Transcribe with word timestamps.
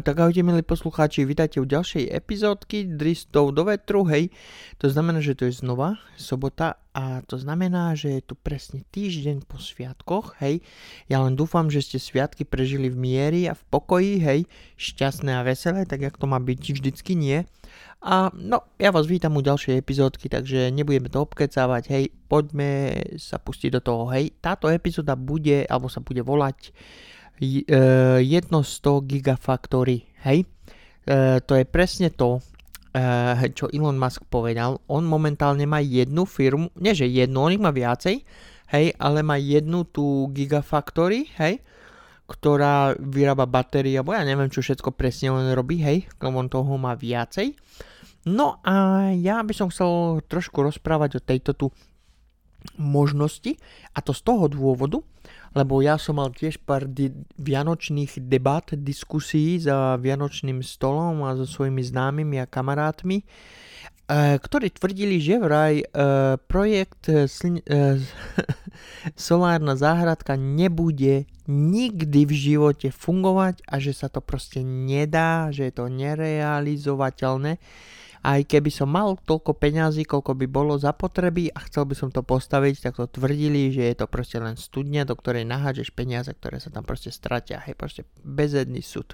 tak 0.00 0.18
ahojte 0.18 0.42
milí 0.42 0.64
poslucháči, 0.66 1.22
vítajte 1.22 1.60
u 1.60 1.68
ďalšej 1.68 2.10
epizódky 2.10 2.88
Dristov 2.88 3.54
do 3.54 3.68
vetru, 3.68 4.02
hej. 4.10 4.32
To 4.82 4.90
znamená, 4.90 5.22
že 5.22 5.38
to 5.38 5.46
je 5.46 5.54
znova 5.54 6.02
sobota 6.18 6.82
a 6.96 7.22
to 7.22 7.38
znamená, 7.38 7.94
že 7.94 8.18
je 8.18 8.22
tu 8.26 8.34
presne 8.34 8.82
týždeň 8.90 9.46
po 9.46 9.60
sviatkoch, 9.60 10.40
hej. 10.42 10.64
Ja 11.06 11.22
len 11.22 11.38
dúfam, 11.38 11.70
že 11.70 11.84
ste 11.84 12.02
sviatky 12.02 12.42
prežili 12.42 12.90
v 12.90 12.96
miery 12.98 13.40
a 13.46 13.54
v 13.54 13.62
pokoji, 13.70 14.12
hej. 14.18 14.40
Šťastné 14.74 15.30
a 15.36 15.46
veselé, 15.46 15.86
tak 15.86 16.02
jak 16.02 16.18
to 16.18 16.26
má 16.26 16.42
byť, 16.42 16.80
vždycky 16.80 17.12
nie. 17.14 17.46
A 18.02 18.34
no, 18.34 18.66
ja 18.82 18.90
vás 18.90 19.06
vítam 19.06 19.38
u 19.38 19.46
ďalšej 19.46 19.78
epizódky, 19.78 20.26
takže 20.26 20.74
nebudeme 20.74 21.06
to 21.06 21.22
obkecávať, 21.22 21.82
hej. 21.92 22.04
Poďme 22.26 23.04
sa 23.20 23.38
pustiť 23.38 23.78
do 23.78 23.80
toho, 23.84 24.10
hej. 24.10 24.34
Táto 24.42 24.66
epizóda 24.72 25.14
bude, 25.14 25.68
alebo 25.70 25.86
sa 25.86 26.02
bude 26.02 26.24
volať 26.24 26.72
jedno 28.22 28.62
100 28.62 29.10
gigafactory, 29.10 30.06
hej? 30.22 30.46
E, 31.04 31.40
to 31.44 31.52
je 31.58 31.64
presne 31.68 32.08
to, 32.14 32.40
e, 32.94 33.50
čo 33.52 33.68
Elon 33.68 33.98
Musk 33.98 34.24
povedal. 34.30 34.80
On 34.88 35.04
momentálne 35.04 35.66
má 35.68 35.82
jednu 35.84 36.24
firmu, 36.24 36.72
nie 36.80 36.96
že 36.96 37.10
jednu, 37.10 37.44
on 37.44 37.54
ich 37.54 37.62
má 37.62 37.74
viacej, 37.74 38.24
hej, 38.72 38.86
ale 38.96 39.20
má 39.20 39.36
jednu 39.36 39.84
tú 39.84 40.32
gigafactory, 40.32 41.28
hej, 41.36 41.60
ktorá 42.24 42.96
vyrába 42.96 43.44
batérie, 43.44 44.00
alebo 44.00 44.16
ja 44.16 44.24
neviem, 44.24 44.48
čo 44.48 44.64
všetko 44.64 44.96
presne 44.96 45.28
on 45.28 45.52
robí, 45.52 45.84
hej, 45.84 46.08
on 46.24 46.48
toho 46.48 46.80
má 46.80 46.96
viacej. 46.96 47.52
No 48.24 48.64
a 48.64 49.12
ja 49.12 49.44
by 49.44 49.52
som 49.52 49.68
chcel 49.68 50.24
trošku 50.24 50.64
rozprávať 50.64 51.20
o 51.20 51.24
tejto 51.24 51.52
tu 51.52 51.66
možnosti 52.80 53.60
a 53.92 54.00
to 54.00 54.16
z 54.16 54.24
toho 54.24 54.48
dôvodu, 54.48 55.04
lebo 55.54 55.78
ja 55.80 55.94
som 55.94 56.18
mal 56.18 56.34
tiež 56.34 56.58
pár 56.66 56.90
di- 56.90 57.14
vianočných 57.38 58.26
debat, 58.26 58.66
diskusí 58.74 59.62
za 59.62 59.94
vianočným 59.96 60.60
stolom 60.60 61.22
a 61.22 61.38
so 61.38 61.46
svojimi 61.46 61.80
známymi 61.80 62.42
a 62.42 62.50
kamarátmi, 62.50 63.22
ktorí 64.08 64.68
tvrdili, 64.76 65.16
že 65.16 65.40
vraj 65.40 65.80
e, 65.80 65.86
projekt 66.44 67.08
e, 67.08 67.24
e, 67.24 67.58
solárna 69.16 69.80
záhradka 69.80 70.36
nebude 70.36 71.24
nikdy 71.48 72.20
v 72.28 72.32
živote 72.32 72.88
fungovať 72.92 73.64
a 73.64 73.80
že 73.80 73.96
sa 73.96 74.12
to 74.12 74.20
proste 74.20 74.60
nedá, 74.60 75.48
že 75.48 75.72
je 75.72 75.74
to 75.76 75.88
nerealizovateľné 75.88 77.56
aj 78.24 78.40
keby 78.48 78.72
som 78.72 78.88
mal 78.88 79.20
toľko 79.20 79.52
peňazí, 79.52 80.08
koľko 80.08 80.32
by 80.32 80.46
bolo 80.48 80.80
za 80.80 80.96
potreby 80.96 81.52
a 81.52 81.60
chcel 81.68 81.84
by 81.84 81.92
som 81.92 82.08
to 82.08 82.24
postaviť, 82.24 82.88
tak 82.88 82.96
to 82.96 83.04
tvrdili, 83.04 83.68
že 83.68 83.92
je 83.92 83.96
to 84.00 84.08
proste 84.08 84.40
len 84.40 84.56
studňa, 84.56 85.04
do 85.04 85.12
ktorej 85.12 85.44
nahážeš 85.44 85.92
peniaze, 85.92 86.32
ktoré 86.32 86.56
sa 86.56 86.72
tam 86.72 86.88
proste 86.88 87.12
stratia. 87.12 87.60
Hej, 87.60 87.76
proste 87.76 88.08
bezedný 88.24 88.80
súd. 88.80 89.12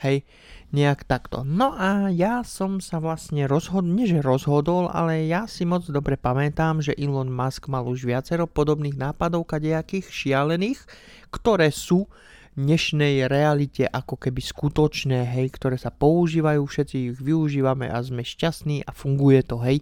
Hej, 0.00 0.24
nejak 0.72 1.04
takto. 1.04 1.44
No 1.44 1.76
a 1.76 2.08
ja 2.08 2.40
som 2.42 2.80
sa 2.80 2.96
vlastne 2.96 3.44
rozhodol, 3.44 3.92
nie 3.92 4.08
že 4.08 4.24
rozhodol, 4.24 4.88
ale 4.88 5.28
ja 5.28 5.44
si 5.44 5.68
moc 5.68 5.84
dobre 5.84 6.16
pamätám, 6.16 6.80
že 6.80 6.96
Elon 6.96 7.28
Musk 7.28 7.68
mal 7.68 7.84
už 7.84 8.08
viacero 8.08 8.48
podobných 8.48 8.96
nápadov 8.96 9.44
kadejakých 9.44 10.08
šialených, 10.08 10.80
ktoré 11.28 11.68
sú 11.68 12.08
dnešnej 12.52 13.32
realite 13.32 13.88
ako 13.88 14.20
keby 14.20 14.40
skutočné, 14.44 15.24
hej, 15.24 15.48
ktoré 15.56 15.80
sa 15.80 15.88
používajú, 15.88 16.60
všetci 16.60 16.96
ich 17.08 17.16
využívame 17.16 17.88
a 17.88 17.96
sme 18.04 18.20
šťastní 18.20 18.84
a 18.84 18.92
funguje 18.92 19.40
to, 19.44 19.56
hej. 19.64 19.80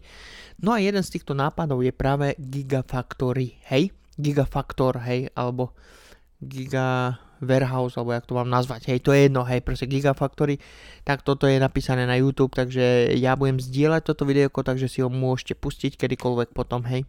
No 0.63 0.71
a 0.71 0.79
jeden 0.79 1.03
z 1.03 1.19
týchto 1.19 1.35
nápadov 1.35 1.83
je 1.83 1.91
práve 1.91 2.39
Gigafactory, 2.39 3.59
hej, 3.75 3.91
Gigafactor, 4.15 5.03
hej, 5.03 5.35
alebo 5.35 5.75
Giga 6.41 7.21
Warehouse, 7.41 7.97
alebo 7.97 8.13
jak 8.13 8.29
to 8.29 8.37
mám 8.37 8.49
nazvať, 8.53 8.93
hej, 8.93 9.01
to 9.01 9.17
je 9.17 9.29
jedno, 9.29 9.45
hej, 9.49 9.65
proste 9.65 9.89
Gigafactory, 9.89 10.61
tak 11.05 11.25
toto 11.25 11.49
je 11.49 11.57
napísané 11.57 12.05
na 12.05 12.21
YouTube, 12.21 12.53
takže 12.53 13.17
ja 13.17 13.33
budem 13.33 13.57
zdieľať 13.57 14.03
toto 14.05 14.29
videjko, 14.29 14.61
takže 14.61 14.89
si 14.89 15.01
ho 15.01 15.09
môžete 15.09 15.57
pustiť 15.57 15.97
kedykoľvek 15.97 16.53
potom, 16.53 16.85
hej, 16.85 17.09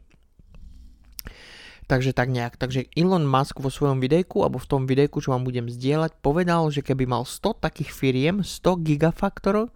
Takže 1.91 2.16
tak 2.16 2.31
nejak. 2.31 2.56
Takže 2.56 2.88
Elon 2.95 3.28
Musk 3.28 3.59
vo 3.59 3.67
svojom 3.67 4.00
videjku, 4.00 4.47
alebo 4.47 4.63
v 4.63 4.69
tom 4.69 4.88
videjku, 4.88 5.19
čo 5.19 5.35
vám 5.35 5.44
budem 5.44 5.67
zdieľať, 5.67 6.23
povedal, 6.23 6.72
že 6.72 6.79
keby 6.79 7.03
mal 7.03 7.27
100 7.27 7.59
takých 7.59 7.91
firiem, 7.91 8.47
100 8.47 8.79
gigafaktorov, 8.88 9.75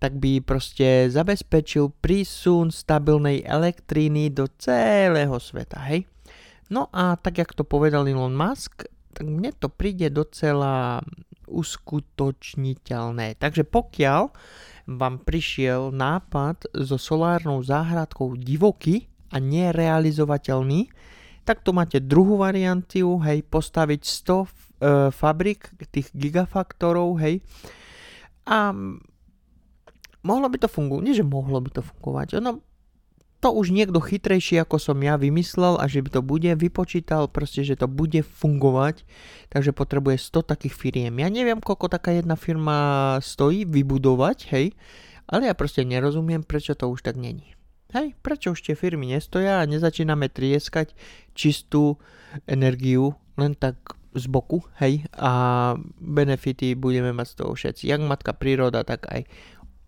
tak 0.00 0.12
by 0.16 0.40
proste 0.40 1.12
zabezpečil 1.12 1.92
prísun 2.00 2.72
stabilnej 2.72 3.44
elektríny 3.44 4.32
do 4.32 4.48
celého 4.56 5.36
sveta, 5.36 5.84
hej? 5.92 6.08
No 6.70 6.86
a 6.94 7.18
tak, 7.18 7.42
jak 7.42 7.52
to 7.52 7.66
povedal 7.66 8.06
Elon 8.06 8.34
Musk, 8.34 8.86
tak 9.10 9.26
mne 9.26 9.50
to 9.58 9.66
príde 9.66 10.06
docela 10.14 11.02
uskutočniteľné. 11.50 13.34
Takže 13.42 13.66
pokiaľ 13.66 14.30
vám 14.86 15.22
prišiel 15.22 15.90
nápad 15.90 16.70
so 16.78 16.94
solárnou 16.94 17.62
záhradkou 17.66 18.38
divoký, 18.38 19.10
a 19.30 19.36
nerealizovateľný, 19.38 20.90
tak 21.46 21.62
tu 21.62 21.70
máte 21.70 22.02
druhú 22.02 22.38
variantu, 22.38 23.18
hej, 23.22 23.46
postaviť 23.46 24.00
100 24.02 24.42
e, 24.42 24.48
fabrik, 25.14 25.70
tých 25.90 26.10
gigafaktorov, 26.12 27.18
hej, 27.22 27.42
a 28.46 28.74
mohlo 30.26 30.46
by 30.50 30.58
to 30.58 30.68
fungovať, 30.68 31.02
nie 31.06 31.14
že 31.16 31.26
mohlo 31.26 31.62
by 31.62 31.70
to 31.70 31.82
fungovať, 31.82 32.42
ono 32.42 32.60
to 33.40 33.48
už 33.56 33.72
niekto 33.72 33.96
chytrejší 33.98 34.60
ako 34.60 34.76
som 34.76 35.00
ja 35.00 35.16
vymyslel 35.16 35.80
a 35.80 35.88
že 35.88 36.04
by 36.04 36.08
to 36.12 36.20
bude, 36.20 36.52
vypočítal 36.60 37.24
proste, 37.26 37.64
že 37.64 37.80
to 37.80 37.88
bude 37.88 38.20
fungovať, 38.20 39.08
takže 39.48 39.72
potrebuje 39.72 40.20
100 40.20 40.52
takých 40.52 40.74
firiem. 40.76 41.16
Ja 41.16 41.32
neviem, 41.32 41.58
koľko 41.64 41.88
taká 41.88 42.12
jedna 42.12 42.36
firma 42.36 43.16
stojí 43.24 43.64
vybudovať, 43.64 44.38
hej, 44.52 44.76
ale 45.24 45.48
ja 45.48 45.54
proste 45.56 45.88
nerozumiem, 45.88 46.44
prečo 46.44 46.76
to 46.76 46.92
už 46.92 47.00
tak 47.00 47.16
není. 47.16 47.56
Hej, 47.90 48.14
prečo 48.22 48.54
už 48.54 48.62
tie 48.62 48.78
firmy 48.78 49.10
nestoja 49.10 49.58
a 49.58 49.66
nezačíname 49.66 50.30
trieskať 50.30 50.94
čistú 51.34 51.98
energiu 52.46 53.18
len 53.34 53.56
tak 53.58 53.98
z 54.10 54.26
boku, 54.26 54.62
hej, 54.82 55.06
a 55.14 55.74
benefity 56.02 56.74
budeme 56.74 57.14
mať 57.14 57.26
z 57.30 57.34
toho 57.42 57.52
všetci. 57.54 57.82
Jak 57.86 58.02
matka 58.02 58.34
príroda, 58.34 58.82
tak 58.82 59.06
aj 59.06 59.22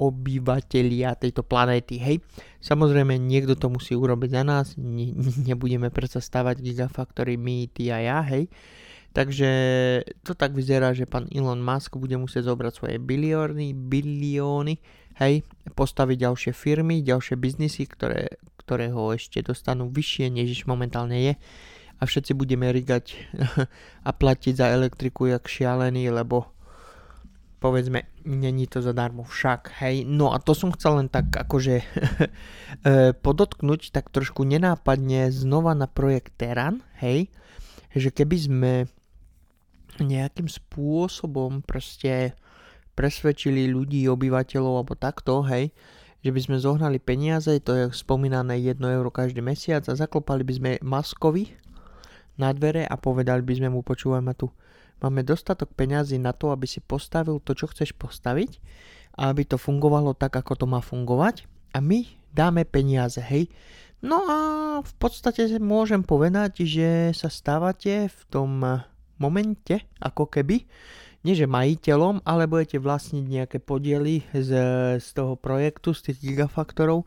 obyvatelia 0.03 1.15
tejto 1.15 1.47
planéty, 1.47 2.03
hej. 2.03 2.19
Samozrejme, 2.59 3.15
niekto 3.23 3.55
to 3.55 3.71
musí 3.71 3.95
urobiť 3.95 4.31
za 4.35 4.43
nás, 4.43 4.75
ne, 4.75 5.15
nebudeme 5.49 5.95
predsa 5.95 6.19
stavať 6.19 6.59
gigafactory 6.59 7.39
my, 7.39 7.71
ty 7.71 7.95
a 7.95 8.03
ja, 8.03 8.19
hej. 8.27 8.51
Takže 9.13 9.51
to 10.25 10.33
tak 10.33 10.57
vyzerá, 10.57 10.97
že 10.97 11.05
pán 11.05 11.29
Elon 11.29 11.61
Musk 11.61 12.01
bude 12.01 12.17
musieť 12.17 12.49
zobrať 12.49 12.73
svoje 12.73 12.97
bilióny, 12.97 13.77
bilióny, 13.77 14.81
hej, 15.21 15.45
postaviť 15.77 16.17
ďalšie 16.17 16.53
firmy, 16.57 17.05
ďalšie 17.05 17.37
biznisy, 17.37 17.85
ktoré, 17.85 18.41
ktoré 18.65 18.89
ho 18.89 19.13
ešte 19.13 19.45
dostanú 19.45 19.93
vyššie, 19.93 20.33
než 20.33 20.65
momentálne 20.65 21.21
je. 21.21 21.35
A 22.01 22.09
všetci 22.09 22.33
budeme 22.35 22.73
rigať 22.73 23.15
a 24.09 24.11
platiť 24.11 24.55
za 24.59 24.73
elektriku 24.73 25.29
jak 25.29 25.45
šialený, 25.45 26.09
lebo 26.09 26.52
povedzme, 27.63 28.11
není 28.27 28.67
to 28.67 28.83
zadarmo 28.83 29.23
však, 29.23 29.79
hej. 29.79 30.03
No 30.03 30.35
a 30.35 30.43
to 30.43 30.51
som 30.51 30.75
chcel 30.75 30.99
len 30.99 31.07
tak 31.07 31.31
akože 31.31 31.87
podotknúť 33.27 33.95
tak 33.95 34.11
trošku 34.11 34.43
nenápadne 34.43 35.31
znova 35.31 35.79
na 35.79 35.87
projekt 35.87 36.35
Teran, 36.35 36.83
hej, 36.99 37.31
že 37.95 38.11
keby 38.11 38.37
sme 38.37 38.73
nejakým 40.03 40.51
spôsobom 40.51 41.63
proste 41.63 42.35
presvedčili 42.99 43.71
ľudí, 43.71 44.11
obyvateľov 44.11 44.83
alebo 44.83 44.99
takto, 44.99 45.47
hej, 45.47 45.71
že 46.23 46.31
by 46.35 46.41
sme 46.43 46.57
zohnali 46.59 46.99
peniaze, 46.99 47.63
to 47.63 47.73
je 47.79 47.85
spomínané 47.95 48.59
1 48.59 48.79
euro 48.83 49.15
každý 49.15 49.39
mesiac 49.39 49.87
a 49.87 49.95
zaklopali 49.95 50.43
by 50.43 50.55
sme 50.55 50.71
Maskovi 50.83 51.55
na 52.37 52.51
dvere 52.51 52.87
a 52.87 52.95
povedali 52.99 53.43
by 53.43 53.55
sme 53.59 53.69
mu, 53.71 53.87
počúvajme 53.87 54.33
tu, 54.35 54.51
máme 55.03 55.27
dostatok 55.27 55.75
peňazí 55.75 56.17
na 56.23 56.31
to, 56.31 56.55
aby 56.55 56.65
si 56.71 56.79
postavil 56.79 57.43
to, 57.43 57.59
čo 57.59 57.67
chceš 57.69 57.93
postaviť 57.99 58.63
a 59.19 59.35
aby 59.35 59.45
to 59.45 59.59
fungovalo 59.59 60.15
tak, 60.15 60.39
ako 60.39 60.55
to 60.55 60.67
má 60.71 60.79
fungovať 60.79 61.51
a 61.75 61.83
my 61.83 62.07
dáme 62.33 62.65
peniaze, 62.65 63.21
hej. 63.21 63.53
No 64.03 64.25
a 64.27 64.39
v 64.83 64.93
podstate 64.99 65.47
môžem 65.63 66.03
povedať, 66.03 66.65
že 66.67 67.15
sa 67.15 67.31
stávate 67.31 68.11
v 68.11 68.21
tom 68.31 68.63
momente, 69.21 69.87
ako 70.03 70.27
keby, 70.27 70.67
nie 71.23 71.39
že 71.39 71.47
majiteľom, 71.47 72.27
ale 72.27 72.51
budete 72.51 72.83
vlastniť 72.83 73.25
nejaké 73.31 73.59
podiely 73.63 74.27
z, 74.35 74.51
z 74.99 75.09
toho 75.15 75.39
projektu, 75.39 75.95
z 75.95 76.11
tých 76.11 76.19
gigafaktorov, 76.19 77.07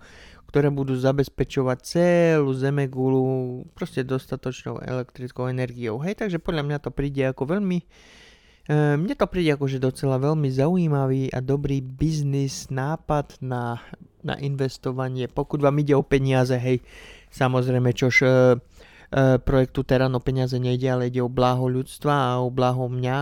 ktoré 0.55 0.71
budú 0.71 0.95
zabezpečovať 0.95 1.77
celú 1.83 2.55
zemegulu 2.55 3.27
proste 3.75 4.07
dostatočnou 4.07 4.79
elektrickou 4.79 5.51
energiou. 5.51 5.99
Hej, 5.99 6.23
takže 6.23 6.39
podľa 6.39 6.63
mňa 6.63 6.77
to 6.79 6.95
príde 6.95 7.27
ako 7.27 7.59
veľmi 7.59 7.83
e, 7.83 8.95
mne 8.95 9.15
to 9.19 9.27
príde 9.27 9.51
ako, 9.51 9.67
že 9.67 9.83
docela 9.83 10.15
veľmi 10.15 10.47
zaujímavý 10.47 11.27
a 11.35 11.43
dobrý 11.43 11.83
biznis 11.83 12.71
nápad 12.71 13.43
na, 13.43 13.83
na 14.23 14.39
investovanie, 14.39 15.27
pokud 15.27 15.59
vám 15.59 15.75
ide 15.83 15.91
o 15.91 16.07
peniaze, 16.07 16.55
hej, 16.55 16.79
samozrejme, 17.35 17.91
čož 17.91 18.23
e, 18.23 18.55
projektu 19.43 19.83
Terán 19.83 20.15
o 20.15 20.23
peniaze 20.23 20.55
nejde, 20.55 20.87
ale 20.87 21.11
ide 21.11 21.19
o 21.19 21.27
bláho 21.27 21.67
ľudstva 21.67 22.15
a 22.15 22.39
o 22.39 22.47
bláho 22.47 22.87
mňa, 22.87 23.17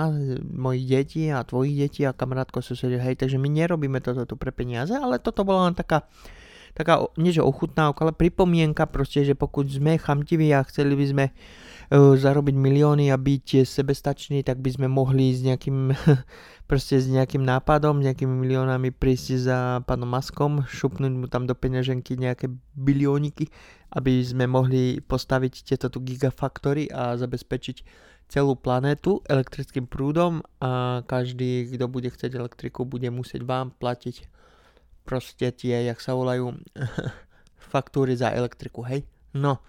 mojich 0.54 0.86
detí 0.86 1.34
a 1.34 1.42
tvojich 1.42 1.82
detí 1.82 2.06
a 2.06 2.14
kamarátko 2.14 2.62
susedia, 2.62 3.02
hej, 3.02 3.18
takže 3.18 3.42
my 3.42 3.50
nerobíme 3.50 4.06
toto 4.06 4.22
tu 4.30 4.38
pre 4.38 4.54
peniaze, 4.54 4.94
ale 4.94 5.18
toto 5.18 5.42
bola 5.42 5.66
len 5.66 5.74
taká 5.74 6.06
taká, 6.74 7.06
nie 7.18 7.34
že 7.34 7.46
ochutnávka, 7.46 8.06
ale 8.06 8.14
pripomienka 8.14 8.90
proste, 8.90 9.26
že 9.26 9.38
pokud 9.38 9.66
sme 9.70 10.02
chamtiví 10.02 10.54
a 10.54 10.66
chceli 10.66 10.94
by 10.98 11.06
sme 11.06 11.26
uh, 11.30 12.14
zarobiť 12.18 12.56
milióny 12.58 13.14
a 13.14 13.18
byť 13.18 13.66
sebestační, 13.66 14.42
tak 14.42 14.62
by 14.62 14.70
sme 14.74 14.88
mohli 14.90 15.34
s 15.34 15.46
nejakým 15.46 15.94
proste 16.70 16.98
s 16.98 17.06
nejakým 17.06 17.44
nápadom, 17.44 18.02
nejakými 18.02 18.34
miliónami 18.34 18.90
prísť 18.90 19.28
za 19.38 19.60
pánom 19.86 20.10
Maskom, 20.10 20.66
šupnúť 20.66 21.14
mu 21.14 21.28
tam 21.30 21.46
do 21.46 21.54
peňaženky 21.54 22.18
nejaké 22.18 22.50
bilióniky, 22.74 23.52
aby 23.94 24.24
sme 24.26 24.50
mohli 24.50 24.98
postaviť 25.04 25.54
tieto 25.70 25.94
tu 25.94 26.02
gigafaktory 26.02 26.90
a 26.90 27.14
zabezpečiť 27.20 27.86
celú 28.32 28.58
planétu 28.58 29.22
elektrickým 29.30 29.86
prúdom 29.86 30.42
a 30.58 31.04
každý, 31.06 31.70
kto 31.70 31.86
bude 31.86 32.10
chcieť 32.10 32.34
elektriku, 32.34 32.88
bude 32.88 33.06
musieť 33.14 33.46
vám 33.46 33.76
platiť 33.78 34.33
proste 35.04 35.52
tie, 35.52 35.88
jak 35.88 36.00
sa 36.00 36.16
volajú, 36.16 36.56
faktúry 37.74 38.14
za 38.14 38.32
elektriku, 38.32 38.86
hej. 38.86 39.04
No, 39.34 39.60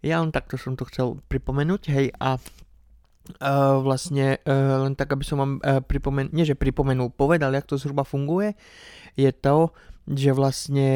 ja 0.00 0.18
len 0.18 0.32
takto 0.34 0.58
som 0.58 0.74
to 0.74 0.88
chcel 0.88 1.20
pripomenúť, 1.28 1.82
hej, 1.92 2.06
a 2.18 2.36
uh, 2.38 3.78
vlastne 3.80 4.40
uh, 4.42 4.82
len 4.88 4.96
tak, 4.98 5.12
aby 5.14 5.24
som 5.24 5.38
vám 5.38 5.52
uh, 5.60 5.78
pripomenul, 5.84 6.32
nie 6.32 6.48
že 6.48 6.58
pripomenul, 6.58 7.12
povedal, 7.12 7.52
jak 7.52 7.68
to 7.68 7.78
zhruba 7.78 8.02
funguje, 8.02 8.56
je 9.14 9.30
to, 9.30 9.70
že 10.08 10.34
vlastne 10.34 10.88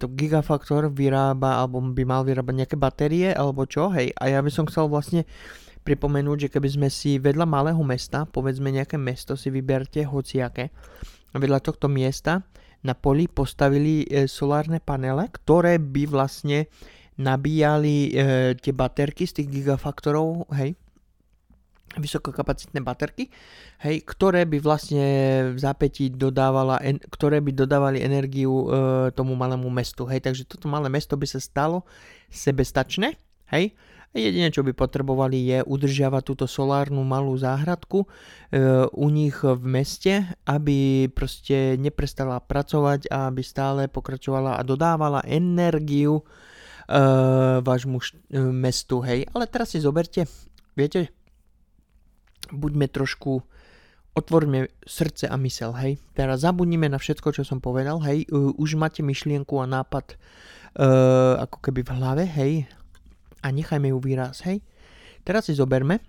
to 0.00 0.08
Gigafactor 0.08 0.88
vyrába, 0.88 1.60
alebo 1.60 1.84
by 1.84 2.02
mal 2.08 2.24
vyrábať 2.24 2.54
nejaké 2.64 2.76
batérie, 2.80 3.28
alebo 3.34 3.68
čo, 3.68 3.92
hej, 3.92 4.14
a 4.16 4.32
ja 4.32 4.40
by 4.40 4.48
som 4.48 4.64
chcel 4.64 4.88
vlastne 4.88 5.28
pripomenúť, 5.84 6.48
že 6.48 6.52
keby 6.56 6.68
sme 6.72 6.88
si 6.88 7.20
vedľa 7.20 7.44
malého 7.44 7.82
mesta, 7.84 8.24
povedzme 8.24 8.72
nejaké 8.72 8.96
mesto 8.96 9.36
si 9.36 9.52
vyberte 9.52 10.00
hociaké, 10.08 10.72
vedľa 11.36 11.60
tohto 11.60 11.92
miesta 11.92 12.40
na 12.84 12.92
poli 12.92 13.26
postavili 13.26 14.04
e, 14.04 14.28
solárne 14.28 14.78
panele, 14.78 15.26
ktoré 15.32 15.80
by 15.80 16.04
vlastne 16.04 16.68
nabíjali 17.16 18.12
e, 18.12 18.22
tie 18.60 18.72
baterky 18.76 19.24
z 19.24 19.40
tých 19.40 19.48
gigafaktorov, 19.48 20.44
hej, 20.52 20.76
vysokokapacitné 21.94 22.82
baterky, 22.82 23.30
hej, 23.86 24.02
ktoré 24.02 24.44
by 24.44 24.58
vlastne 24.58 25.06
v 25.54 25.58
zápätí 25.58 26.10
dodávala, 26.10 26.82
en, 26.82 26.98
ktoré 26.98 27.38
by 27.38 27.54
dodávali 27.54 28.02
energiu 28.02 28.66
e, 28.66 28.66
tomu 29.14 29.38
malému 29.38 29.70
mestu, 29.70 30.04
hej, 30.10 30.20
takže 30.20 30.44
toto 30.44 30.66
malé 30.66 30.90
mesto 30.90 31.14
by 31.14 31.24
sa 31.24 31.40
stalo 31.40 31.86
sebestačné, 32.28 33.14
hej, 33.54 33.72
Jedine, 34.14 34.54
čo 34.54 34.62
by 34.62 34.70
potrebovali 34.78 35.42
je 35.42 35.58
udržiavať 35.66 36.22
túto 36.22 36.46
solárnu 36.46 37.02
malú 37.02 37.34
záhradku 37.34 38.06
e, 38.06 38.08
u 38.94 39.06
nich 39.10 39.42
v 39.42 39.58
meste, 39.66 40.22
aby 40.46 41.10
proste 41.10 41.74
neprestala 41.74 42.38
pracovať 42.38 43.10
a 43.10 43.26
aby 43.26 43.42
stále 43.42 43.90
pokračovala 43.90 44.54
a 44.54 44.62
dodávala 44.62 45.26
energiu 45.26 46.22
e, 46.22 46.24
vášmu 47.58 47.98
št- 47.98 48.22
e, 48.30 48.38
mestu, 48.54 49.02
hej. 49.02 49.26
Ale 49.34 49.50
teraz 49.50 49.74
si 49.74 49.82
zoberte, 49.82 50.30
viete, 50.78 51.10
buďme 52.54 52.86
trošku, 52.86 53.42
otvorme 54.14 54.70
srdce 54.86 55.26
a 55.26 55.34
mysel, 55.42 55.74
hej. 55.74 55.98
Teraz 56.14 56.46
zabudnime 56.46 56.86
na 56.86 57.02
všetko, 57.02 57.34
čo 57.34 57.42
som 57.42 57.58
povedal, 57.58 57.98
hej. 58.06 58.30
Uh, 58.30 58.54
už 58.62 58.78
máte 58.78 59.02
myšlienku 59.02 59.58
a 59.58 59.66
nápad 59.66 60.14
uh, 60.14 61.42
ako 61.42 61.58
keby 61.66 61.82
v 61.82 61.90
hlave, 61.98 62.24
hej 62.30 62.70
a 63.44 63.52
nechajme 63.52 63.92
ju 63.92 64.00
výraz, 64.00 64.40
hej. 64.48 64.64
Teraz 65.20 65.52
si 65.52 65.54
zoberme, 65.54 66.00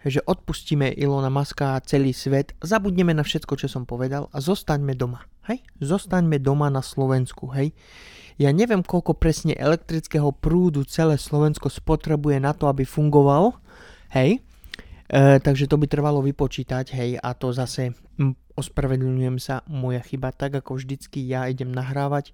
že 0.00 0.24
odpustíme 0.24 0.96
Ilona 0.96 1.28
Maska 1.28 1.76
a 1.76 1.84
celý 1.84 2.16
svet, 2.16 2.56
zabudneme 2.64 3.12
na 3.12 3.20
všetko, 3.20 3.60
čo 3.60 3.68
som 3.68 3.84
povedal 3.84 4.32
a 4.32 4.40
zostaňme 4.40 4.96
doma, 4.96 5.28
hej. 5.52 5.60
Zostaňme 5.84 6.40
doma 6.40 6.72
na 6.72 6.80
Slovensku, 6.80 7.52
hej. 7.52 7.76
Ja 8.40 8.48
neviem, 8.56 8.80
koľko 8.80 9.12
presne 9.20 9.52
elektrického 9.52 10.32
prúdu 10.32 10.88
celé 10.88 11.20
Slovensko 11.20 11.68
spotrebuje 11.68 12.40
na 12.40 12.56
to, 12.56 12.72
aby 12.72 12.88
fungovalo, 12.88 13.60
hej. 14.16 14.40
E, 15.10 15.42
takže 15.42 15.66
to 15.66 15.74
by 15.74 15.90
trvalo 15.90 16.22
vypočítať, 16.22 16.94
hej, 16.94 17.10
a 17.18 17.34
to 17.34 17.50
zase 17.50 17.98
m, 18.14 18.38
ospravedlňujem 18.54 19.42
sa, 19.42 19.66
moja 19.66 19.98
chyba, 20.06 20.30
tak 20.30 20.62
ako 20.62 20.78
vždycky 20.78 21.26
ja 21.26 21.50
idem 21.50 21.74
nahrávať 21.74 22.30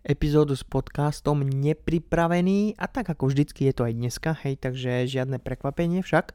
epizódu 0.00 0.56
s 0.56 0.64
podcastom 0.64 1.44
nepripravený 1.44 2.80
a 2.80 2.88
tak 2.88 3.12
ako 3.12 3.28
vždycky 3.28 3.68
je 3.68 3.72
to 3.76 3.84
aj 3.84 3.92
dneska, 3.92 4.30
hej, 4.40 4.56
takže 4.56 5.04
žiadne 5.04 5.36
prekvapenie 5.36 6.00
však, 6.00 6.32
e, 6.32 6.34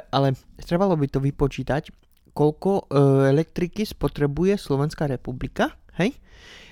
ale 0.00 0.28
trebalo 0.64 0.96
by 0.96 1.04
to 1.04 1.20
vypočítať, 1.20 1.92
koľko 2.32 2.70
e, 2.72 2.82
elektriky 3.28 3.84
spotrebuje 3.84 4.56
Slovenská 4.56 5.04
republika, 5.04 5.76
hej, 6.00 6.16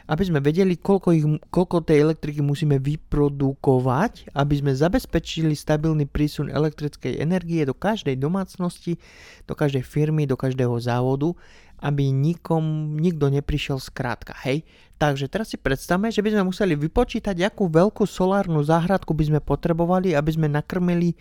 aby 0.06 0.23
sme 0.23 0.38
vedeli, 0.38 0.79
koľko, 0.79 1.08
ich, 1.11 1.26
koľko 1.50 1.82
tej 1.82 2.06
elektriky 2.06 2.38
musíme 2.38 2.79
vyprodukovať, 2.79 4.31
aby 4.38 4.55
sme 4.55 4.73
zabezpečili 4.73 5.58
stabilný 5.58 6.06
prísun 6.06 6.47
elektrickej 6.47 7.19
energie 7.19 7.67
do 7.67 7.75
každej 7.75 8.14
domácnosti, 8.14 9.03
do 9.50 9.58
každej 9.58 9.82
firmy, 9.82 10.23
do 10.31 10.38
každého 10.38 10.79
závodu, 10.79 11.35
aby 11.82 12.08
nikom, 12.08 12.97
nikto 12.97 13.29
neprišiel 13.29 13.82
skrátka, 13.82 14.32
hej. 14.47 14.64
Takže 14.97 15.29
teraz 15.29 15.53
si 15.53 15.61
predstavme, 15.61 16.09
že 16.09 16.25
by 16.25 16.32
sme 16.32 16.49
museli 16.49 16.73
vypočítať, 16.73 17.37
akú 17.44 17.69
veľkú 17.69 18.09
solárnu 18.09 18.64
záhradku 18.64 19.12
by 19.12 19.29
sme 19.29 19.41
potrebovali, 19.44 20.17
aby 20.17 20.31
sme 20.32 20.49
nakrmili 20.49 21.12
e, 21.12 21.17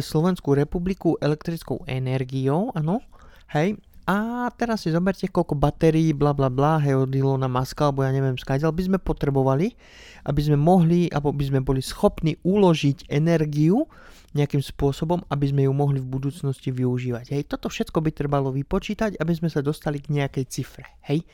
Slovenskú 0.00 0.56
republiku 0.56 1.20
elektrickou 1.20 1.84
energiou, 1.84 2.72
áno, 2.72 3.04
hej, 3.52 3.76
a 4.06 4.46
teraz 4.54 4.86
si 4.86 4.94
zoberte, 4.94 5.26
koľko 5.26 5.58
batérií, 5.58 6.14
bla 6.14 6.30
bla 6.30 6.46
bla, 6.46 6.78
hej, 6.78 6.94
od 6.94 7.10
Ilona 7.10 7.50
Maska, 7.50 7.90
alebo 7.90 8.06
ja 8.06 8.14
neviem, 8.14 8.38
skáďal 8.38 8.70
by 8.70 8.82
sme 8.86 8.98
potrebovali, 9.02 9.74
aby 10.30 10.40
sme 10.40 10.54
mohli, 10.54 11.10
alebo 11.10 11.34
by 11.34 11.44
sme 11.50 11.60
boli 11.66 11.82
schopní 11.82 12.38
uložiť 12.46 13.10
energiu 13.10 13.90
nejakým 14.30 14.62
spôsobom, 14.62 15.26
aby 15.26 15.50
sme 15.50 15.66
ju 15.66 15.72
mohli 15.74 15.98
v 15.98 16.06
budúcnosti 16.06 16.70
využívať. 16.70 17.34
Hej, 17.34 17.42
toto 17.50 17.66
všetko 17.66 17.98
by 17.98 18.10
trebalo 18.14 18.54
vypočítať, 18.54 19.18
aby 19.18 19.32
sme 19.34 19.50
sa 19.50 19.58
dostali 19.58 19.98
k 19.98 20.14
nejakej 20.14 20.44
cifre. 20.46 20.86
Hej. 21.02 21.26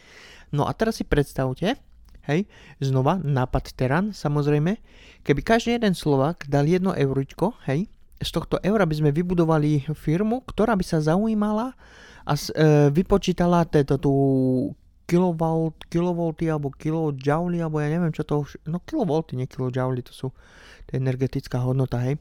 No 0.48 0.64
a 0.64 0.72
teraz 0.72 0.96
si 0.96 1.04
predstavte, 1.04 1.76
hej, 2.24 2.40
znova 2.80 3.20
nápad 3.20 3.76
teran, 3.76 4.16
samozrejme, 4.16 4.80
keby 5.26 5.40
každý 5.44 5.76
jeden 5.76 5.92
Slovak 5.92 6.48
dal 6.48 6.64
jedno 6.64 6.96
euričko, 6.96 7.52
hej, 7.68 7.90
z 8.22 8.30
tohto 8.30 8.56
eura 8.62 8.86
by 8.86 8.94
sme 8.94 9.10
vybudovali 9.10 9.90
firmu, 9.98 10.46
ktorá 10.46 10.78
by 10.78 10.84
sa 10.86 11.02
zaujímala 11.02 11.74
a 12.22 12.32
e, 12.38 12.88
vypočítala 12.94 13.66
tento 13.66 13.98
tu 13.98 14.12
kilovolt, 15.12 15.76
kilovolty 15.90 16.48
alebo 16.48 16.70
kilojouly, 16.72 17.60
alebo 17.60 17.82
ja 17.82 17.88
neviem 17.90 18.14
čo 18.14 18.24
to 18.24 18.46
už, 18.46 18.62
no 18.70 18.80
kilovolty, 18.80 19.36
nie 19.36 19.50
kilojouly, 19.50 20.00
to 20.06 20.14
sú 20.14 20.28
to 20.88 20.90
energetická 20.96 21.60
hodnota, 21.60 22.00
hej. 22.00 22.16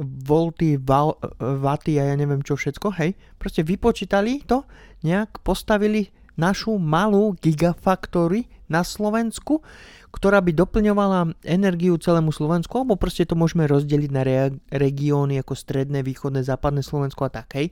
Volty, 0.00 0.80
val, 0.80 1.20
vaty 1.38 2.00
a 2.00 2.08
ja 2.10 2.14
neviem 2.16 2.40
čo 2.40 2.56
všetko, 2.56 2.96
hej. 2.98 3.12
Proste 3.36 3.60
vypočítali 3.62 4.42
to, 4.48 4.64
nejak 5.04 5.44
postavili 5.44 6.08
našu 6.34 6.80
malú 6.80 7.36
gigafactory 7.36 8.48
na 8.72 8.80
Slovensku, 8.80 9.60
ktorá 10.08 10.40
by 10.40 10.56
doplňovala 10.56 11.36
energiu 11.44 12.00
celému 12.00 12.32
Slovensku, 12.32 12.72
alebo 12.80 12.96
proste 12.96 13.28
to 13.28 13.36
môžeme 13.36 13.68
rozdeliť 13.68 14.10
na 14.12 14.22
re- 14.24 14.56
regióny 14.72 15.40
ako 15.40 15.52
stredné, 15.52 16.00
východné, 16.00 16.40
západné 16.40 16.80
Slovensko 16.80 17.28
a 17.28 17.30
tak, 17.32 17.52
hej. 17.56 17.68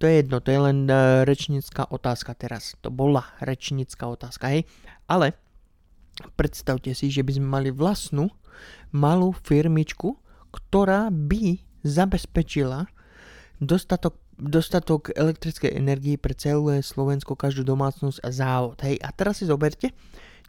To 0.00 0.08
je 0.08 0.24
jedno, 0.24 0.40
to 0.40 0.48
je 0.48 0.60
len 0.60 0.88
uh, 0.88 1.28
rečnická 1.28 1.84
otázka 1.92 2.32
teraz. 2.32 2.72
To 2.80 2.88
bola 2.88 3.36
rečnická 3.44 4.08
otázka, 4.08 4.48
hej. 4.48 4.64
Ale 5.04 5.36
predstavte 6.36 6.92
si, 6.96 7.12
že 7.12 7.20
by 7.20 7.36
sme 7.36 7.48
mali 7.48 7.68
vlastnú 7.68 8.32
malú 8.92 9.32
firmičku, 9.32 10.16
ktorá 10.52 11.08
by 11.08 11.60
zabezpečila 11.84 12.88
dostatok, 13.60 14.20
dostatok 14.36 15.12
elektrickej 15.16 15.72
energii 15.72 16.16
pre 16.20 16.36
celé 16.36 16.84
Slovensko, 16.84 17.36
každú 17.36 17.64
domácnosť 17.64 18.20
a 18.20 18.28
závod. 18.32 18.78
Hej. 18.84 19.00
A 19.00 19.08
teraz 19.12 19.40
si 19.40 19.48
zoberte, 19.48 19.92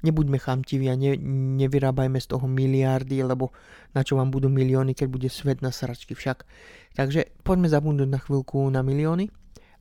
nebuďme 0.02 0.38
chamtiví 0.38 0.90
a 0.90 0.96
ne, 0.98 1.18
nevyrábajme 1.62 2.18
z 2.18 2.28
toho 2.28 2.46
miliardy, 2.46 3.22
lebo 3.26 3.54
na 3.94 4.02
čo 4.02 4.18
vám 4.18 4.34
budú 4.34 4.50
milióny, 4.50 4.98
keď 4.98 5.08
bude 5.10 5.30
svet 5.30 5.62
na 5.62 5.70
sračky 5.70 6.18
však. 6.18 6.46
Takže 6.98 7.32
poďme 7.46 7.72
zabudnúť 7.72 8.10
na 8.10 8.20
chvíľku 8.20 8.68
na 8.70 8.82
milióny 8.82 9.30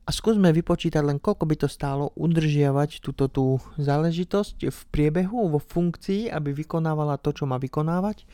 a 0.01 0.09
skúsme 0.09 0.49
vypočítať 0.49 1.05
len 1.05 1.21
koľko 1.21 1.45
by 1.45 1.55
to 1.61 1.69
stálo 1.69 2.09
udržiavať 2.17 3.05
túto 3.05 3.29
tú 3.29 3.61
záležitosť 3.77 4.73
v 4.73 4.79
priebehu, 4.89 5.45
vo 5.45 5.61
funkcii, 5.61 6.33
aby 6.33 6.57
vykonávala 6.57 7.21
to, 7.21 7.29
čo 7.29 7.45
má 7.45 7.61
vykonávať 7.61 8.25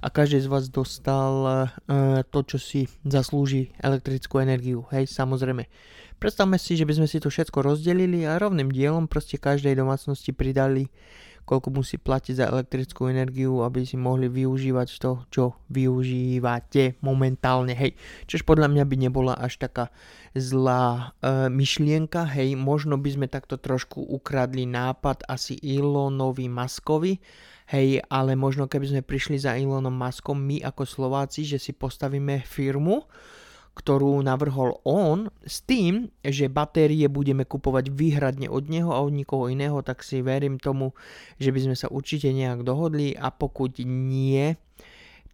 a 0.00 0.08
každý 0.08 0.40
z 0.40 0.48
vás 0.48 0.72
dostal 0.72 1.34
uh, 1.44 2.24
to, 2.26 2.40
čo 2.48 2.58
si 2.58 2.88
zaslúži 3.04 3.76
elektrickú 3.78 4.40
energiu. 4.40 4.88
Hej, 4.88 5.12
samozrejme. 5.12 5.68
Predstavme 6.22 6.54
si, 6.54 6.78
že 6.78 6.86
by 6.86 7.02
sme 7.02 7.10
si 7.10 7.18
to 7.18 7.34
všetko 7.34 7.66
rozdelili 7.66 8.22
a 8.22 8.38
rovným 8.38 8.70
dielom 8.70 9.10
proste 9.10 9.42
každej 9.42 9.74
domácnosti 9.74 10.30
pridali 10.30 10.86
koľko 11.42 11.74
musí 11.74 11.98
platiť 11.98 12.38
za 12.38 12.46
elektrickú 12.54 13.10
energiu, 13.10 13.66
aby 13.66 13.82
si 13.82 13.98
mohli 13.98 14.30
využívať 14.30 14.88
to, 15.02 15.26
čo 15.28 15.44
využívate 15.74 17.02
momentálne, 17.02 17.74
hej. 17.74 17.98
Čož 18.30 18.46
podľa 18.46 18.70
mňa 18.70 18.84
by 18.86 18.96
nebola 19.02 19.34
až 19.34 19.58
taká 19.58 19.90
zlá 20.38 21.10
e, 21.18 21.50
myšlienka, 21.50 22.30
hej, 22.38 22.54
možno 22.54 22.94
by 22.94 23.10
sme 23.10 23.26
takto 23.26 23.58
trošku 23.58 24.06
ukradli 24.06 24.62
nápad 24.70 25.26
asi 25.26 25.58
Elonovi 25.58 26.46
Maskovi, 26.46 27.18
hej, 27.74 27.98
ale 28.06 28.38
možno 28.38 28.70
keby 28.70 28.86
sme 28.94 29.02
prišli 29.02 29.42
za 29.42 29.58
Elonom 29.58 29.94
Maskom 29.94 30.38
my 30.38 30.62
ako 30.62 30.86
Slováci, 30.86 31.42
že 31.42 31.58
si 31.58 31.74
postavíme 31.74 32.46
firmu, 32.46 33.02
ktorú 33.72 34.20
navrhol 34.20 34.76
on 34.84 35.32
s 35.40 35.64
tým, 35.64 36.12
že 36.20 36.52
batérie 36.52 37.08
budeme 37.08 37.48
kupovať 37.48 37.88
výhradne 37.88 38.52
od 38.52 38.68
neho 38.68 38.92
a 38.92 39.00
od 39.00 39.16
nikoho 39.16 39.48
iného, 39.48 39.80
tak 39.80 40.04
si 40.04 40.20
verím 40.20 40.60
tomu, 40.60 40.92
že 41.40 41.50
by 41.50 41.60
sme 41.64 41.76
sa 41.76 41.88
určite 41.88 42.28
nejak 42.36 42.68
dohodli 42.68 43.16
a 43.16 43.32
pokud 43.32 43.80
nie, 43.88 44.60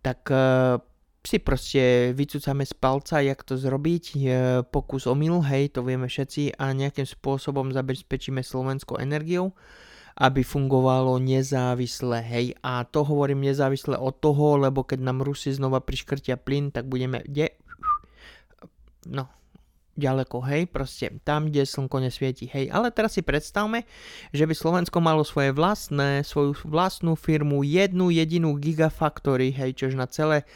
tak 0.06 0.30
uh, 0.30 0.78
si 1.26 1.42
proste 1.42 2.14
vycúcame 2.14 2.62
z 2.62 2.74
palca, 2.78 3.18
jak 3.18 3.42
to 3.42 3.58
zrobiť, 3.58 4.04
je 4.14 4.38
pokus 4.70 5.10
omyl, 5.10 5.42
hej, 5.42 5.74
to 5.74 5.82
vieme 5.82 6.06
všetci 6.06 6.62
a 6.62 6.70
nejakým 6.70 7.04
spôsobom 7.04 7.74
zabezpečíme 7.74 8.40
Slovensko 8.46 9.02
energiou 9.02 9.50
aby 10.18 10.42
fungovalo 10.42 11.22
nezávisle, 11.22 12.18
hej. 12.26 12.50
A 12.58 12.82
to 12.82 13.06
hovorím 13.06 13.46
nezávisle 13.46 13.94
od 13.94 14.18
toho, 14.18 14.58
lebo 14.58 14.82
keď 14.82 14.98
nám 14.98 15.22
Rusi 15.22 15.54
znova 15.54 15.78
priškrtia 15.78 16.34
plyn, 16.34 16.74
tak 16.74 16.90
budeme, 16.90 17.22
kde 17.22 17.54
no, 19.06 19.30
ďaleko, 19.98 20.38
hej, 20.46 20.70
proste 20.70 21.10
tam, 21.26 21.50
kde 21.50 21.66
slnko 21.66 21.98
nesvieti, 21.98 22.46
hej. 22.46 22.70
Ale 22.70 22.94
teraz 22.94 23.18
si 23.18 23.22
predstavme, 23.26 23.82
že 24.30 24.46
by 24.46 24.54
Slovensko 24.54 25.02
malo 25.02 25.26
svoje 25.26 25.50
vlastné, 25.50 26.22
svoju 26.22 26.54
vlastnú 26.62 27.18
firmu, 27.18 27.66
jednu 27.66 28.14
jedinú 28.14 28.54
gigafactory, 28.54 29.50
hej, 29.50 29.74
čož 29.74 29.98
na 29.98 30.06
celé 30.06 30.46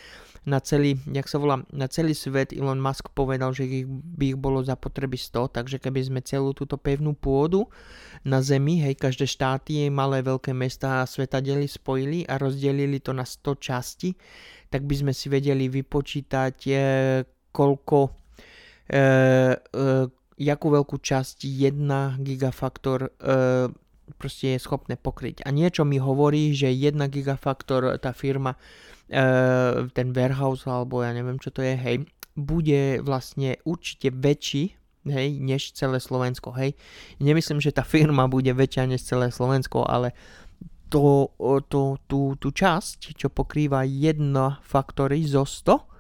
na 0.43 0.59
celý, 0.59 0.99
jak 1.07 1.31
sa 1.31 1.39
volá, 1.39 1.63
na 1.71 1.87
celý 1.87 2.19
svet 2.19 2.51
Elon 2.51 2.83
Musk 2.83 3.15
povedal, 3.15 3.55
že 3.55 3.63
ich, 3.63 3.87
by 3.87 4.35
ich 4.35 4.39
bolo 4.39 4.59
zapotreby 4.59 5.15
100, 5.15 5.55
takže 5.55 5.79
keby 5.79 6.03
sme 6.03 6.19
celú 6.19 6.51
túto 6.51 6.75
pevnú 6.75 7.15
pôdu 7.15 7.71
na 8.27 8.43
Zemi, 8.43 8.83
hej, 8.83 8.99
každé 8.99 9.31
štáty, 9.31 9.87
malé, 9.87 10.19
veľké 10.19 10.51
mesta 10.51 10.99
a 10.99 11.07
sveta 11.07 11.39
deli 11.39 11.71
spojili 11.71 12.27
a 12.27 12.43
rozdelili 12.43 12.99
to 12.99 13.15
na 13.15 13.23
100 13.23 13.55
časti, 13.55 14.19
tak 14.67 14.83
by 14.83 15.07
sme 15.07 15.13
si 15.15 15.31
vedeli 15.31 15.71
vypočítať, 15.71 16.57
e, 16.67 16.75
koľko 17.55 18.22
jakú 20.43 20.67
veľkú 20.75 20.97
časť 20.99 21.47
1 21.47 22.25
gigafaktor 22.25 23.09
e, 23.09 23.11
proste 24.19 24.57
je 24.57 24.59
schopné 24.59 24.99
pokryť. 24.99 25.47
A 25.47 25.55
niečo 25.55 25.87
mi 25.87 26.03
hovorí, 26.03 26.53
že 26.53 26.73
1 26.73 26.99
gigafaktor 27.09 27.97
tá 28.03 28.11
firma, 28.11 28.59
e, 29.07 29.87
ten 29.95 30.11
warehouse 30.11 30.67
alebo 30.67 31.07
ja 31.07 31.15
neviem 31.15 31.39
čo 31.39 31.55
to 31.55 31.63
je, 31.63 31.79
hej, 31.79 31.97
bude 32.35 33.05
vlastne 33.05 33.61
určite 33.63 34.09
väčší 34.11 34.75
hej, 35.07 35.29
než 35.43 35.75
celé 35.75 35.99
Slovensko, 35.99 36.55
hej. 36.55 36.79
Nemyslím, 37.19 37.59
že 37.59 37.75
tá 37.75 37.83
firma 37.83 38.31
bude 38.31 38.51
väčšia 38.55 38.87
než 38.87 39.03
celé 39.03 39.35
Slovensko, 39.35 39.83
ale 39.83 40.15
to, 40.93 41.33
to, 41.67 41.97
tú, 42.07 42.37
tú 42.37 42.49
časť, 42.53 43.17
čo 43.17 43.33
pokrýva 43.33 43.83
jedna 43.89 44.61
faktory 44.63 45.25
zo 45.25 45.43
100, 45.49 45.92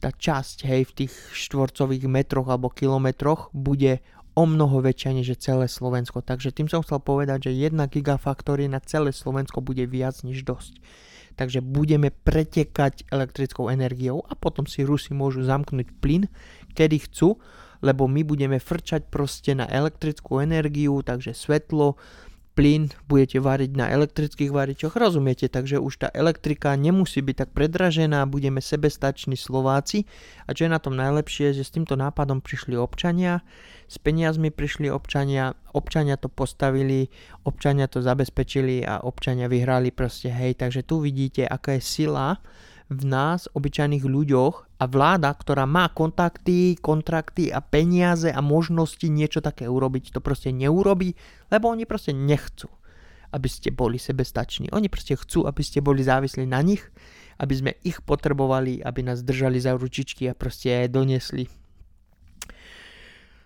tá 0.00 0.10
časť, 0.10 0.64
hej, 0.64 0.88
v 0.88 0.96
tých 1.04 1.12
štvorcových 1.36 2.08
metroch 2.08 2.48
alebo 2.48 2.72
kilometroch 2.72 3.52
bude 3.52 4.00
o 4.32 4.48
mnoho 4.48 4.80
väčšia 4.80 5.10
než 5.12 5.36
celé 5.36 5.68
Slovensko. 5.68 6.24
Takže 6.24 6.56
tým 6.56 6.72
som 6.72 6.80
chcel 6.80 7.04
povedať, 7.04 7.52
že 7.52 7.68
1 7.68 7.76
gigafactory 7.92 8.66
na 8.72 8.80
celé 8.80 9.12
Slovensko 9.12 9.60
bude 9.60 9.84
viac 9.84 10.16
než 10.24 10.42
dosť. 10.48 10.80
Takže 11.36 11.60
budeme 11.60 12.08
pretekať 12.10 13.08
elektrickou 13.12 13.68
energiou 13.68 14.24
a 14.28 14.32
potom 14.36 14.64
si 14.64 14.84
Rusi 14.84 15.12
môžu 15.12 15.44
zamknúť 15.44 15.88
plyn, 16.00 16.28
kedy 16.72 16.96
chcú, 17.10 17.36
lebo 17.80 18.04
my 18.04 18.24
budeme 18.24 18.60
frčať 18.60 19.08
proste 19.08 19.56
na 19.56 19.64
elektrickú 19.64 20.40
energiu, 20.40 21.00
takže 21.00 21.32
svetlo, 21.32 21.96
plyn 22.60 22.92
budete 23.08 23.40
variť 23.40 23.72
na 23.72 23.88
elektrických 23.88 24.52
varičoch, 24.52 24.92
rozumiete, 24.92 25.48
takže 25.48 25.80
už 25.80 26.04
tá 26.04 26.08
elektrika 26.12 26.76
nemusí 26.76 27.24
byť 27.24 27.36
tak 27.48 27.50
predražená, 27.56 28.28
budeme 28.28 28.60
sebestační 28.60 29.40
Slováci. 29.40 30.04
A 30.44 30.52
čo 30.52 30.68
je 30.68 30.74
na 30.76 30.76
tom 30.76 30.92
najlepšie, 30.92 31.56
že 31.56 31.64
s 31.64 31.72
týmto 31.72 31.96
nápadom 31.96 32.44
prišli 32.44 32.76
občania, 32.76 33.40
s 33.88 33.96
peniazmi 33.96 34.52
prišli 34.52 34.92
občania, 34.92 35.56
občania 35.72 36.20
to 36.20 36.28
postavili, 36.28 37.08
občania 37.48 37.88
to 37.88 38.04
zabezpečili 38.04 38.84
a 38.84 39.08
občania 39.08 39.48
vyhrali 39.48 39.88
proste, 39.88 40.28
hej, 40.28 40.60
takže 40.60 40.84
tu 40.84 41.00
vidíte, 41.00 41.48
aká 41.48 41.80
je 41.80 41.82
sila 41.82 42.44
v 42.90 43.02
nás, 43.06 43.46
obyčajných 43.54 44.02
ľuďoch 44.02 44.82
a 44.82 44.84
vláda, 44.90 45.30
ktorá 45.30 45.62
má 45.62 45.86
kontakty, 45.94 46.74
kontrakty 46.74 47.54
a 47.54 47.62
peniaze 47.62 48.26
a 48.26 48.42
možnosti 48.42 49.06
niečo 49.06 49.38
také 49.38 49.70
urobiť, 49.70 50.10
to 50.10 50.18
proste 50.18 50.50
neurobí, 50.50 51.14
lebo 51.54 51.70
oni 51.70 51.86
proste 51.86 52.10
nechcú, 52.10 52.66
aby 53.30 53.46
ste 53.46 53.70
boli 53.70 53.94
sebestační. 53.94 54.74
Oni 54.74 54.90
proste 54.90 55.14
chcú, 55.14 55.46
aby 55.46 55.62
ste 55.62 55.78
boli 55.78 56.02
závislí 56.02 56.50
na 56.50 56.58
nich, 56.66 56.82
aby 57.38 57.54
sme 57.54 57.72
ich 57.86 58.02
potrebovali, 58.02 58.82
aby 58.82 59.06
nás 59.06 59.22
držali 59.22 59.62
za 59.62 59.78
ručičky 59.78 60.26
a 60.26 60.34
proste 60.34 60.90
donesli 60.90 61.46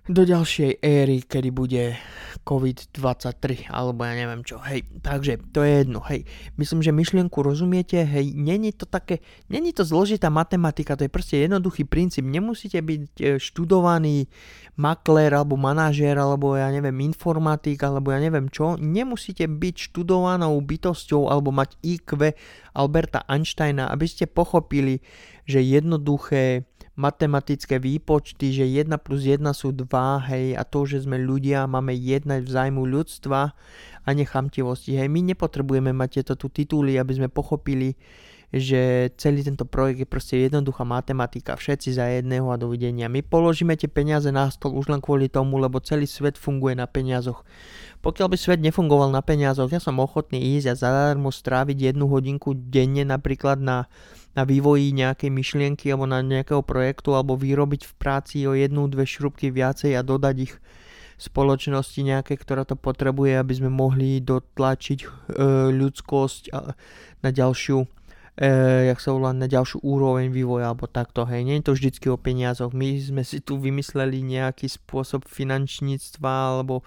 do 0.05 0.21
ďalšej 0.21 0.85
éry, 0.85 1.25
kedy 1.25 1.49
bude 1.49 1.97
COVID-23, 2.45 3.73
alebo 3.73 4.05
ja 4.05 4.13
neviem 4.13 4.45
čo, 4.45 4.61
hej, 4.61 4.85
takže 5.01 5.41
to 5.49 5.65
je 5.65 5.81
jedno, 5.81 6.05
hej, 6.05 6.29
myslím, 6.61 6.85
že 6.85 6.93
myšlienku 6.93 7.41
rozumiete, 7.41 8.05
hej, 8.05 8.37
není 8.37 8.77
to 8.77 8.85
také, 8.85 9.25
není 9.49 9.73
to 9.73 9.81
zložitá 9.81 10.29
matematika, 10.29 10.93
to 10.93 11.09
je 11.09 11.13
proste 11.13 11.41
jednoduchý 11.41 11.89
princíp, 11.89 12.29
nemusíte 12.29 12.85
byť 12.85 13.03
e, 13.17 13.25
študovaný 13.41 14.29
maklér, 14.77 15.41
alebo 15.41 15.57
manažér, 15.57 16.21
alebo 16.21 16.53
ja 16.53 16.69
neviem, 16.69 17.01
informatik, 17.09 17.81
alebo 17.81 18.13
ja 18.13 18.21
neviem 18.21 18.53
čo, 18.53 18.77
nemusíte 18.77 19.49
byť 19.49 19.89
študovanou 19.89 20.53
bytosťou, 20.61 21.33
alebo 21.33 21.49
mať 21.49 21.81
IQ 21.81 22.37
Alberta 22.77 23.25
Einsteina, 23.25 23.89
aby 23.89 24.05
ste 24.05 24.29
pochopili, 24.29 25.01
že 25.49 25.65
jednoduché 25.65 26.69
matematické 26.95 27.83
výpočty, 27.83 28.55
že 28.55 28.65
1 28.67 28.87
plus 29.03 29.27
1 29.27 29.43
sú 29.51 29.75
2, 29.75 30.31
hej, 30.31 30.47
a 30.55 30.63
to, 30.63 30.87
že 30.87 31.03
sme 31.03 31.19
ľudia, 31.19 31.67
máme 31.67 31.91
jednať 31.91 32.47
v 32.47 32.51
zájmu 32.55 32.87
ľudstva 32.87 33.41
a 34.07 34.09
nechamtivosti. 34.15 34.95
Hej, 34.95 35.11
my 35.11 35.35
nepotrebujeme 35.35 35.91
mať 35.91 36.23
tieto 36.23 36.35
tu 36.39 36.47
tituly, 36.47 36.95
aby 36.95 37.19
sme 37.19 37.27
pochopili, 37.27 37.99
že 38.55 39.11
celý 39.19 39.43
tento 39.43 39.67
projekt 39.67 40.07
je 40.07 40.09
proste 40.09 40.39
jednoduchá 40.39 40.87
matematika, 40.87 41.59
všetci 41.59 41.99
za 41.99 42.07
jedného 42.07 42.47
a 42.55 42.61
dovidenia. 42.61 43.11
My 43.11 43.27
položíme 43.27 43.75
tie 43.75 43.91
peniaze 43.91 44.31
na 44.31 44.47
stôl 44.47 44.79
už 44.79 44.95
len 44.95 45.03
kvôli 45.03 45.27
tomu, 45.27 45.59
lebo 45.59 45.83
celý 45.83 46.07
svet 46.07 46.39
funguje 46.39 46.79
na 46.79 46.87
peniazoch. 46.87 47.43
Pokiaľ 48.07 48.31
by 48.31 48.37
svet 48.39 48.61
nefungoval 48.63 49.11
na 49.11 49.27
peniazoch, 49.27 49.75
ja 49.75 49.83
som 49.83 49.99
ochotný 49.99 50.39
ísť 50.55 50.71
a 50.71 50.75
zadarmo 50.79 51.35
stráviť 51.35 51.91
jednu 51.91 52.07
hodinku 52.07 52.55
denne 52.55 53.03
napríklad 53.03 53.59
na 53.59 53.91
na 54.35 54.43
vývoji 54.43 54.91
nejakej 54.91 55.31
myšlienky 55.31 55.91
alebo 55.91 56.11
na 56.11 56.21
nejakého 56.21 56.63
projektu 56.67 57.15
alebo 57.15 57.39
vyrobiť 57.39 57.87
v 57.87 57.95
práci 57.95 58.37
o 58.51 58.53
jednu, 58.55 58.91
dve 58.91 59.07
šrubky 59.07 59.55
viacej 59.55 59.95
a 59.95 60.03
dodať 60.03 60.37
ich 60.51 60.55
spoločnosti 61.15 62.01
nejaké, 62.03 62.35
ktorá 62.35 62.67
to 62.67 62.75
potrebuje, 62.75 63.39
aby 63.39 63.55
sme 63.55 63.71
mohli 63.71 64.19
dotlačiť 64.19 64.99
e, 65.03 65.09
ľudskosť 65.71 66.51
na 67.23 67.31
ďalšiu 67.31 67.87
e, 68.35 68.47
jak 68.91 68.99
sa 68.99 69.15
volá, 69.15 69.31
na 69.31 69.47
ďalšiu 69.47 69.79
úroveň 69.87 70.35
vývoja 70.35 70.75
alebo 70.75 70.91
takto, 70.91 71.23
hej, 71.23 71.47
nie 71.47 71.63
je 71.63 71.71
to 71.71 71.77
vždycky 71.79 72.07
o 72.11 72.19
peniazoch, 72.19 72.75
my 72.75 72.99
sme 72.99 73.23
si 73.23 73.39
tu 73.39 73.63
vymysleli 73.63 74.27
nejaký 74.27 74.67
spôsob 74.67 75.31
finančníctva 75.31 76.59
alebo 76.59 76.83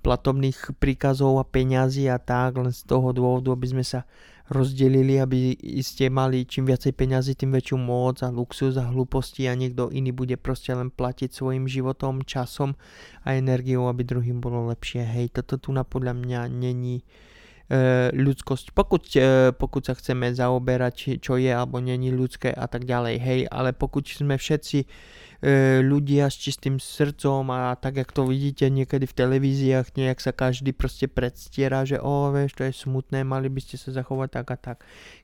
platobných 0.00 0.80
príkazov 0.80 1.38
a 1.38 1.44
peňazí 1.44 2.08
a 2.08 2.16
tak, 2.16 2.56
len 2.56 2.72
z 2.72 2.82
toho 2.88 3.12
dôvodu, 3.12 3.52
aby 3.52 3.66
sme 3.68 3.84
sa 3.84 4.08
rozdelili, 4.50 5.22
aby 5.22 5.54
ste 5.80 6.10
mali 6.10 6.42
čím 6.42 6.66
viacej 6.66 6.92
peňazí, 6.98 7.38
tým 7.38 7.54
väčšiu 7.54 7.78
moc 7.78 8.18
a 8.26 8.34
luxus 8.34 8.74
a 8.74 8.90
hlúposti 8.90 9.46
a 9.46 9.54
niekto 9.54 9.94
iný 9.94 10.10
bude 10.10 10.34
proste 10.34 10.74
len 10.74 10.90
platiť 10.90 11.30
svojim 11.30 11.70
životom, 11.70 12.26
časom 12.26 12.74
a 13.22 13.38
energiou, 13.38 13.86
aby 13.86 14.02
druhým 14.02 14.42
bolo 14.42 14.66
lepšie. 14.74 15.06
Hej, 15.06 15.38
toto 15.38 15.62
tu 15.62 15.70
na 15.70 15.86
podľa 15.86 16.18
mňa 16.18 16.40
není 16.50 17.06
ľudskosť. 18.10 18.74
Pokud, 18.74 19.02
e, 19.14 19.54
pokud 19.54 19.82
sa 19.86 19.94
chceme 19.94 20.34
zaoberať, 20.34 21.22
čo 21.22 21.38
je 21.38 21.54
alebo 21.54 21.78
není 21.78 22.10
ľudské 22.10 22.50
a 22.50 22.66
tak 22.66 22.82
ďalej, 22.82 23.16
hej, 23.22 23.40
ale 23.46 23.70
pokud 23.70 24.02
sme 24.02 24.34
všetci 24.34 24.78
e, 24.82 24.86
ľudia 25.78 26.26
s 26.26 26.36
čistým 26.42 26.82
srdcom 26.82 27.46
a 27.54 27.78
tak, 27.78 28.02
jak 28.02 28.10
to 28.10 28.26
vidíte 28.26 28.66
niekedy 28.66 29.06
v 29.06 29.14
televíziách, 29.14 29.94
nejak 29.94 30.18
sa 30.18 30.34
každý 30.34 30.74
proste 30.74 31.06
predstiera, 31.06 31.86
že 31.86 32.02
o, 32.02 32.34
vieš, 32.34 32.58
to 32.58 32.66
je 32.66 32.74
smutné, 32.74 33.22
mali 33.22 33.46
by 33.46 33.62
ste 33.62 33.78
sa 33.78 33.94
zachovať 33.94 34.42
tak 34.42 34.48
a 34.50 34.56
tak. 34.58 34.78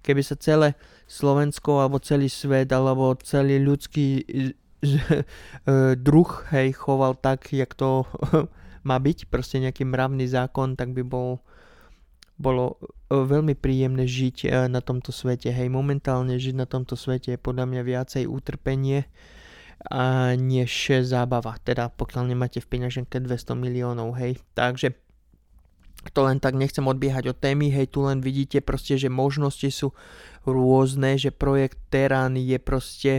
Keby 0.06 0.22
sa 0.22 0.38
celé 0.38 0.78
Slovensko 1.10 1.82
alebo 1.82 1.98
celý 1.98 2.30
svet 2.30 2.70
alebo 2.70 3.10
celý 3.26 3.58
ľudský 3.58 4.22
e, 4.22 4.54
druh, 5.98 6.30
hej, 6.54 6.78
choval 6.78 7.18
tak, 7.18 7.50
jak 7.50 7.74
to 7.74 8.06
má 8.88 9.02
byť, 9.02 9.26
proste 9.34 9.58
nejaký 9.58 9.82
mravný 9.82 10.30
zákon, 10.30 10.78
tak 10.78 10.94
by 10.94 11.02
bol 11.02 11.42
bolo 12.36 12.76
veľmi 13.08 13.56
príjemné 13.56 14.04
žiť 14.04 14.68
na 14.68 14.84
tomto 14.84 15.10
svete. 15.10 15.48
Hej, 15.48 15.72
momentálne 15.72 16.36
žiť 16.36 16.54
na 16.56 16.68
tomto 16.68 16.94
svete 16.98 17.34
je 17.34 17.40
podľa 17.40 17.64
mňa 17.68 17.82
viacej 17.82 18.24
utrpenie 18.28 19.08
a 19.88 20.34
než 20.36 20.92
zábava. 21.04 21.56
Teda 21.64 21.88
pokiaľ 21.88 22.32
nemáte 22.32 22.60
v 22.60 22.68
peňaženke 22.68 23.20
200 23.20 23.56
miliónov, 23.56 24.16
hej. 24.20 24.36
Takže 24.52 24.96
to 26.12 26.22
len 26.22 26.38
tak 26.38 26.54
nechcem 26.54 26.86
odbiehať 26.86 27.34
od 27.34 27.38
témy, 27.40 27.72
hej, 27.72 27.90
tu 27.90 28.06
len 28.06 28.22
vidíte 28.22 28.62
proste, 28.62 28.94
že 28.94 29.10
možnosti 29.10 29.66
sú 29.72 29.90
rôzne, 30.46 31.18
že 31.18 31.34
projekt 31.34 31.78
Terán 31.90 32.38
je 32.38 32.58
proste 32.62 33.12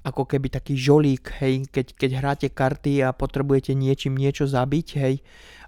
ako 0.00 0.24
keby 0.24 0.48
taký 0.48 0.80
žolík, 0.80 1.28
hej, 1.44 1.68
keď, 1.68 1.92
keď 1.92 2.10
hráte 2.16 2.48
karty 2.48 3.04
a 3.04 3.12
potrebujete 3.12 3.76
niečím 3.76 4.16
niečo 4.16 4.48
zabiť, 4.48 4.88
hej, 4.96 5.20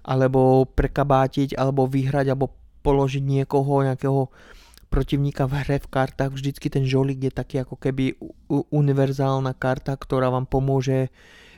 alebo 0.03 0.65
prekabátiť, 0.65 1.53
alebo 1.53 1.85
vyhrať, 1.85 2.33
alebo 2.33 2.49
položiť 2.83 3.23
niekoho, 3.23 3.87
nejakého 3.87 4.27
protivníka 4.93 5.49
v 5.49 5.65
hre 5.65 5.77
v 5.81 5.89
kartách, 5.89 6.37
vždycky 6.37 6.69
ten 6.69 6.85
žolík 6.85 7.25
je 7.25 7.33
taký 7.33 7.65
ako 7.65 7.81
keby 7.81 8.13
univerzálna 8.69 9.57
karta, 9.57 9.97
ktorá 9.97 10.29
vám 10.29 10.45
pomôže 10.45 11.09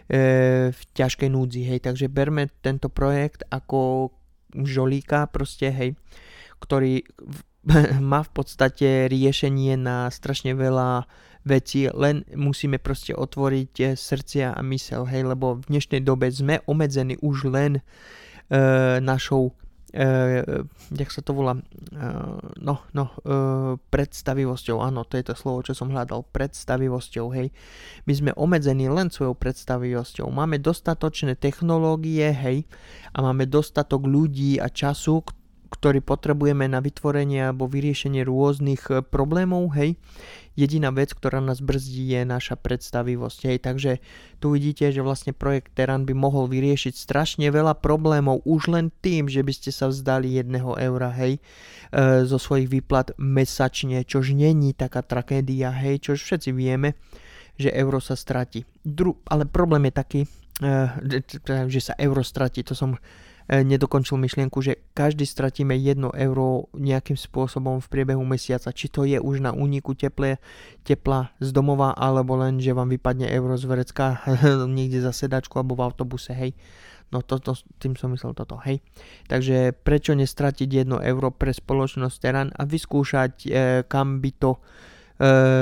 e, 0.08 0.72
v 0.72 0.82
ťažkej 0.96 1.30
núdzi, 1.36 1.62
hej, 1.68 1.80
takže 1.84 2.08
berme 2.08 2.48
tento 2.64 2.88
projekt 2.88 3.44
ako 3.52 4.14
žolíka 4.56 5.28
proste, 5.28 5.68
hej, 5.68 6.00
ktorý 6.64 7.04
v, 7.20 7.40
má 8.12 8.24
v 8.24 8.32
podstate 8.32 9.12
riešenie 9.12 9.76
na 9.76 10.08
strašne 10.08 10.56
veľa 10.56 11.04
vecí, 11.44 11.92
len 11.92 12.24
musíme 12.34 12.80
proste 12.80 13.12
otvoriť 13.12 13.74
eh, 13.84 13.88
srdcia 14.00 14.56
a 14.56 14.62
mysel, 14.64 15.04
hej, 15.12 15.28
lebo 15.28 15.60
v 15.60 15.76
dnešnej 15.76 16.02
dobe 16.02 16.32
sme 16.32 16.64
obmedzení 16.64 17.20
už 17.20 17.52
len 17.52 17.72
e, 17.78 17.82
našou 19.04 19.52
Uh, 19.96 20.68
jak 20.92 21.08
sa 21.08 21.24
to 21.24 21.32
volá, 21.32 21.56
uh, 21.56 22.36
no, 22.60 22.84
no, 22.92 23.06
uh, 23.24 23.80
predstavivosťou, 23.80 24.84
áno, 24.84 25.08
to 25.08 25.16
je 25.16 25.32
to 25.32 25.40
slovo, 25.40 25.64
čo 25.64 25.72
som 25.72 25.88
hľadal, 25.88 26.28
predstavivosťou, 26.36 27.32
hej. 27.32 27.56
My 28.04 28.12
sme 28.12 28.32
obmedzení 28.36 28.92
len 28.92 29.08
svojou 29.08 29.40
predstavivosťou. 29.40 30.28
Máme 30.28 30.60
dostatočné 30.60 31.40
technológie, 31.40 32.28
hej, 32.28 32.68
a 33.16 33.24
máme 33.24 33.48
dostatok 33.48 34.04
ľudí 34.04 34.60
a 34.60 34.68
času, 34.68 35.24
ktorý 35.76 36.00
potrebujeme 36.00 36.72
na 36.72 36.80
vytvorenie 36.80 37.52
alebo 37.52 37.68
vyriešenie 37.68 38.24
rôznych 38.24 38.88
e, 38.88 39.04
problémov, 39.04 39.76
hej. 39.76 40.00
Jediná 40.56 40.88
vec, 40.96 41.12
ktorá 41.12 41.44
nás 41.44 41.60
brzdí, 41.60 42.16
je 42.16 42.24
naša 42.24 42.56
predstavivosť, 42.56 43.40
hej. 43.52 43.58
Takže 43.60 43.92
tu 44.40 44.56
vidíte, 44.56 44.88
že 44.96 45.04
vlastne 45.04 45.36
projekt 45.36 45.76
Teran 45.76 46.08
by 46.08 46.16
mohol 46.16 46.48
vyriešiť 46.48 46.96
strašne 46.96 47.52
veľa 47.52 47.84
problémov 47.84 48.40
už 48.48 48.72
len 48.72 48.88
tým, 49.04 49.28
že 49.28 49.44
by 49.44 49.52
ste 49.52 49.76
sa 49.76 49.92
vzdali 49.92 50.40
jedného 50.40 50.80
eura, 50.80 51.12
hej, 51.12 51.44
e, 51.92 52.24
zo 52.24 52.40
svojich 52.40 52.72
výplat 52.72 53.12
mesačne, 53.20 54.08
čož 54.08 54.32
není 54.32 54.72
taká 54.72 55.04
tragédia, 55.04 55.76
hej, 55.76 56.00
čož 56.00 56.24
všetci 56.24 56.56
vieme, 56.56 56.96
že 57.60 57.76
euro 57.76 58.00
sa 58.00 58.16
stratí. 58.16 58.64
Dru- 58.80 59.20
ale 59.28 59.44
problém 59.44 59.92
je 59.92 59.94
taký, 59.94 60.22
e, 60.64 61.68
že 61.68 61.82
sa 61.84 61.94
euro 62.00 62.24
stratí, 62.24 62.64
to 62.64 62.72
som 62.72 62.96
nedokončil 63.50 64.18
myšlienku, 64.18 64.58
že 64.66 64.82
každý 64.98 65.30
stratíme 65.30 65.78
1 65.78 66.02
euro 66.02 66.70
nejakým 66.74 67.14
spôsobom 67.14 67.78
v 67.78 67.88
priebehu 67.94 68.26
mesiaca. 68.26 68.74
Či 68.74 68.90
to 68.90 69.06
je 69.06 69.22
už 69.22 69.46
na 69.46 69.54
úniku 69.54 69.94
teple, 69.94 70.42
tepla 70.82 71.30
z 71.38 71.54
domova, 71.54 71.94
alebo 71.94 72.34
len, 72.42 72.58
že 72.58 72.74
vám 72.74 72.90
vypadne 72.90 73.30
euro 73.30 73.54
z 73.54 73.70
verecka 73.70 74.26
niekde 74.78 75.06
za 75.06 75.14
sedačku 75.14 75.62
alebo 75.62 75.78
v 75.78 75.86
autobuse, 75.86 76.34
hej. 76.34 76.58
No 77.14 77.22
to, 77.22 77.38
to, 77.38 77.54
tým 77.78 77.94
som 77.94 78.10
myslel 78.18 78.34
toto, 78.34 78.58
hej. 78.66 78.82
Takže 79.30 79.78
prečo 79.78 80.18
nestratiť 80.18 80.90
1 80.90 81.06
euro 81.06 81.30
pre 81.30 81.54
spoločnosť 81.54 82.16
Teran 82.18 82.50
a 82.50 82.66
vyskúšať, 82.66 83.34
e, 83.46 83.50
kam 83.86 84.26
by 84.26 84.32
to 84.42 84.58
e, 84.58 84.60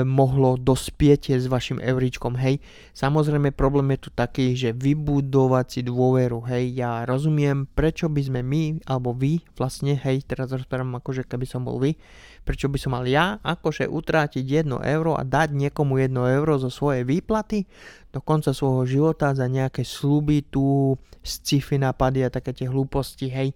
mohlo 0.02 0.58
dospieť 0.58 1.38
s 1.38 1.46
vašim 1.46 1.78
euríčkom, 1.78 2.34
hej. 2.34 2.58
Samozrejme 2.90 3.54
problém 3.54 3.94
je 3.94 4.06
tu 4.06 4.10
taký, 4.10 4.58
že 4.58 4.74
vybudovať 4.74 5.66
si 5.70 5.80
dôveru, 5.86 6.42
hej. 6.50 6.74
Ja 6.74 7.06
rozumiem, 7.06 7.70
prečo 7.70 8.10
by 8.10 8.18
sme 8.18 8.40
my, 8.42 8.82
alebo 8.82 9.14
vy, 9.14 9.46
vlastne, 9.54 9.94
hej, 9.94 10.26
teraz 10.26 10.50
rozprávam 10.50 10.98
akože 10.98 11.22
keby 11.30 11.46
som 11.46 11.62
bol 11.62 11.78
vy, 11.78 11.94
prečo 12.42 12.66
by 12.66 12.78
som 12.82 12.98
mal 12.98 13.06
ja 13.06 13.38
akože 13.46 13.86
utrátiť 13.86 14.42
1 14.66 14.74
euro 14.74 15.14
a 15.14 15.22
dať 15.22 15.54
niekomu 15.54 16.02
1 16.02 16.10
euro 16.12 16.58
zo 16.58 16.68
svojej 16.68 17.06
výplaty 17.06 17.62
do 18.10 18.18
konca 18.18 18.50
svojho 18.50 18.84
života 18.90 19.32
za 19.38 19.46
nejaké 19.46 19.86
sluby 19.86 20.50
tu, 20.50 20.98
sci-fi 21.22 21.78
nápady 21.78 22.26
a 22.26 22.28
také 22.28 22.50
tie 22.52 22.66
hlúposti, 22.66 23.30
hej. 23.30 23.54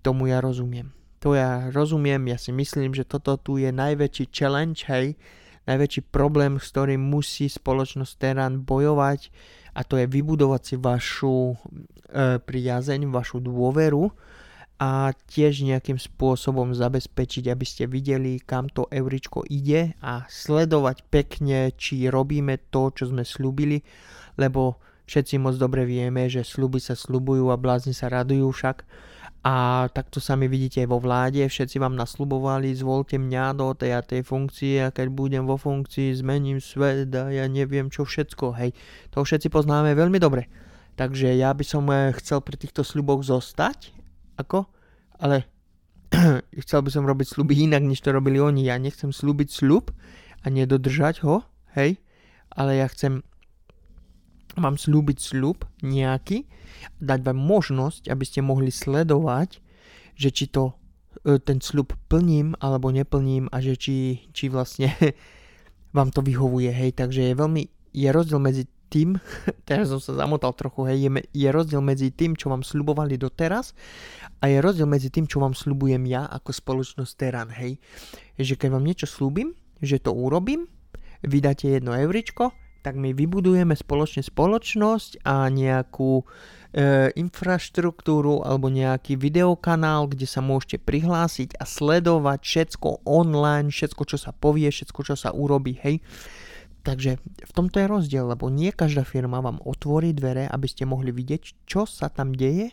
Tomu 0.00 0.32
ja 0.32 0.40
rozumiem. 0.40 0.97
To 1.18 1.34
ja 1.34 1.66
rozumiem, 1.74 2.30
ja 2.30 2.38
si 2.38 2.54
myslím, 2.54 2.94
že 2.94 3.02
toto 3.02 3.34
tu 3.34 3.58
je 3.58 3.74
najväčší 3.74 4.30
challenge, 4.30 4.86
hej, 4.86 5.18
najväčší 5.66 6.08
problém, 6.14 6.62
s 6.62 6.70
ktorým 6.70 7.02
musí 7.02 7.50
spoločnosť 7.50 8.12
Terán 8.16 8.62
bojovať 8.62 9.34
a 9.74 9.82
to 9.82 9.98
je 9.98 10.06
vybudovať 10.06 10.62
si 10.62 10.74
vašu 10.78 11.54
e, 11.54 11.56
priazeň, 12.38 13.10
vašu 13.10 13.42
dôveru 13.42 14.08
a 14.78 15.10
tiež 15.10 15.66
nejakým 15.66 15.98
spôsobom 15.98 16.70
zabezpečiť, 16.70 17.50
aby 17.50 17.66
ste 17.66 17.90
videli, 17.90 18.38
kam 18.38 18.70
to 18.70 18.86
euričko 18.86 19.42
ide 19.50 19.98
a 19.98 20.22
sledovať 20.30 21.02
pekne, 21.10 21.74
či 21.74 22.06
robíme 22.06 22.70
to, 22.70 22.94
čo 22.94 23.10
sme 23.10 23.26
slúbili, 23.26 23.82
lebo 24.38 24.78
všetci 25.10 25.42
moc 25.42 25.58
dobre 25.58 25.82
vieme, 25.82 26.30
že 26.30 26.46
sluby 26.46 26.78
sa 26.78 26.94
slubujú 26.94 27.50
a 27.50 27.58
blázni 27.58 27.90
sa 27.90 28.06
radujú 28.06 28.54
však 28.54 28.86
a 29.46 29.86
takto 29.94 30.18
sami 30.18 30.50
vidíte 30.50 30.82
aj 30.82 30.88
vo 30.90 30.98
vláde, 30.98 31.46
všetci 31.46 31.78
vám 31.78 31.94
nasľubovali, 31.94 32.74
zvolte 32.74 33.22
mňa 33.22 33.54
do 33.54 33.70
tej 33.70 33.94
a 33.94 34.02
tej 34.02 34.26
funkcie 34.26 34.82
a 34.82 34.90
keď 34.90 35.14
budem 35.14 35.46
vo 35.46 35.54
funkcii, 35.54 36.10
zmením 36.18 36.58
svet 36.58 37.14
a 37.14 37.30
ja 37.30 37.46
neviem 37.46 37.86
čo 37.86 38.02
všetko, 38.02 38.58
hej. 38.58 38.74
To 39.14 39.22
všetci 39.22 39.46
poznáme 39.46 39.94
veľmi 39.94 40.18
dobre. 40.18 40.50
Takže 40.98 41.30
ja 41.38 41.54
by 41.54 41.62
som 41.62 41.86
eh, 41.94 42.10
chcel 42.18 42.42
pri 42.42 42.58
týchto 42.58 42.82
sľuboch 42.82 43.22
zostať, 43.22 43.94
ako? 44.42 44.66
Ale 45.22 45.46
chcel 46.66 46.82
by 46.82 46.90
som 46.90 47.06
robiť 47.06 47.38
sľuby 47.38 47.70
inak, 47.70 47.86
než 47.86 48.02
to 48.02 48.10
robili 48.10 48.42
oni. 48.42 48.66
Ja 48.66 48.74
nechcem 48.74 49.14
slúbiť 49.14 49.54
sľub 49.54 49.94
a 50.42 50.46
nedodržať 50.50 51.22
ho, 51.22 51.46
hej, 51.78 52.02
ale 52.50 52.82
ja 52.82 52.90
chcem 52.90 53.22
vám 54.58 54.76
slúbiť 54.76 55.18
sľub 55.18 55.64
nejaký, 55.82 56.46
dať 56.98 57.20
vám 57.22 57.38
možnosť, 57.38 58.10
aby 58.10 58.24
ste 58.26 58.40
mohli 58.42 58.70
sledovať, 58.70 59.62
že 60.18 60.28
či 60.34 60.50
to 60.50 60.74
e, 61.22 61.38
ten 61.38 61.62
sľub 61.62 61.94
plním 62.10 62.58
alebo 62.58 62.90
neplním 62.90 63.46
a 63.54 63.62
že 63.62 63.78
či, 63.78 64.26
či 64.34 64.50
vlastne 64.50 64.90
vám 65.96 66.10
to 66.10 66.20
vyhovuje, 66.20 66.70
hej, 66.70 66.94
takže 66.98 67.32
je 67.32 67.34
veľmi, 67.34 67.62
je 67.94 68.08
rozdiel 68.10 68.42
medzi 68.42 68.64
tým, 68.88 69.20
teraz 69.68 69.92
som 69.92 70.00
sa 70.02 70.16
zamotal 70.18 70.52
trochu, 70.56 70.88
hej, 70.90 70.98
je, 71.06 71.10
je 71.32 71.48
rozdiel 71.48 71.80
medzi 71.84 72.10
tým, 72.10 72.34
čo 72.34 72.50
vám 72.50 72.66
sľubovali 72.66 73.14
doteraz 73.20 73.76
a 74.42 74.50
je 74.50 74.58
rozdiel 74.58 74.88
medzi 74.88 75.08
tým, 75.12 75.30
čo 75.30 75.38
vám 75.38 75.54
sľubujem 75.54 76.02
ja 76.10 76.26
ako 76.26 76.50
spoločnosť 76.50 77.12
Teran, 77.14 77.50
hej, 77.54 77.78
že 78.40 78.58
keď 78.58 78.74
vám 78.74 78.84
niečo 78.84 79.06
slúbim, 79.06 79.54
že 79.78 80.02
to 80.02 80.10
urobím, 80.10 80.66
vydáte 81.22 81.70
jedno 81.70 81.94
euričko, 81.94 82.50
tak 82.88 82.96
my 82.96 83.12
vybudujeme 83.12 83.76
spoločne 83.76 84.24
spoločnosť 84.24 85.20
a 85.28 85.52
nejakú 85.52 86.24
e, 86.72 87.12
infraštruktúru 87.20 88.40
alebo 88.40 88.72
nejaký 88.72 89.12
videokanál, 89.20 90.08
kde 90.08 90.24
sa 90.24 90.40
môžete 90.40 90.80
prihlásiť 90.80 91.60
a 91.60 91.68
sledovať 91.68 92.40
všetko 92.40 93.04
online, 93.04 93.68
všetko, 93.68 94.08
čo 94.08 94.16
sa 94.16 94.32
povie, 94.32 94.72
všetko, 94.72 95.04
čo 95.04 95.20
sa 95.20 95.36
urobí, 95.36 95.76
hej. 95.84 96.00
Takže 96.80 97.20
v 97.20 97.52
tomto 97.52 97.76
je 97.76 97.92
rozdiel, 97.92 98.24
lebo 98.24 98.48
nie 98.48 98.72
každá 98.72 99.04
firma 99.04 99.44
vám 99.44 99.60
otvorí 99.68 100.16
dvere, 100.16 100.48
aby 100.48 100.64
ste 100.64 100.88
mohli 100.88 101.12
vidieť, 101.12 101.68
čo 101.68 101.84
sa 101.84 102.08
tam 102.08 102.32
deje, 102.32 102.72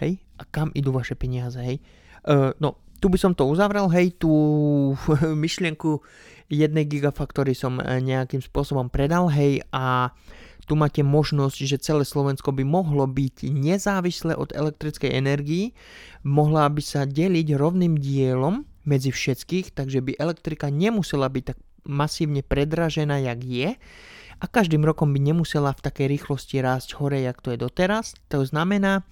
hej, 0.00 0.16
a 0.40 0.48
kam 0.48 0.72
idú 0.72 0.96
vaše 0.96 1.12
peniaze, 1.12 1.60
hej. 1.60 1.76
E, 2.24 2.56
no, 2.56 2.80
tu 3.04 3.12
by 3.12 3.20
som 3.20 3.36
to 3.36 3.44
uzavrel, 3.44 3.92
hej, 3.92 4.16
tú 4.16 4.32
myšlienku 5.44 6.00
jednej 6.52 6.84
gigafaktory 6.84 7.56
som 7.56 7.80
e, 7.80 8.04
nejakým 8.04 8.44
spôsobom 8.44 8.92
predal, 8.92 9.32
hej, 9.32 9.64
a 9.72 10.12
tu 10.68 10.78
máte 10.78 11.00
možnosť, 11.02 11.58
že 11.64 11.82
celé 11.82 12.04
Slovensko 12.04 12.52
by 12.54 12.62
mohlo 12.62 13.08
byť 13.08 13.50
nezávislé 13.50 14.36
od 14.36 14.54
elektrickej 14.54 15.10
energii, 15.10 15.74
mohla 16.22 16.68
by 16.68 16.82
sa 16.84 17.08
deliť 17.08 17.56
rovným 17.56 17.98
dielom 17.98 18.62
medzi 18.86 19.10
všetkých, 19.10 19.74
takže 19.74 20.04
by 20.04 20.12
elektrika 20.20 20.70
nemusela 20.70 21.26
byť 21.26 21.44
tak 21.54 21.58
masívne 21.82 22.46
predražená, 22.46 23.18
jak 23.26 23.40
je, 23.42 23.68
a 24.38 24.44
každým 24.48 24.86
rokom 24.86 25.12
by 25.12 25.20
nemusela 25.20 25.74
v 25.76 25.84
takej 25.84 26.06
rýchlosti 26.08 26.62
rásť 26.62 26.96
hore, 26.96 27.20
jak 27.20 27.40
to 27.44 27.52
je 27.52 27.58
doteraz. 27.60 28.16
To 28.32 28.46
znamená, 28.46 29.04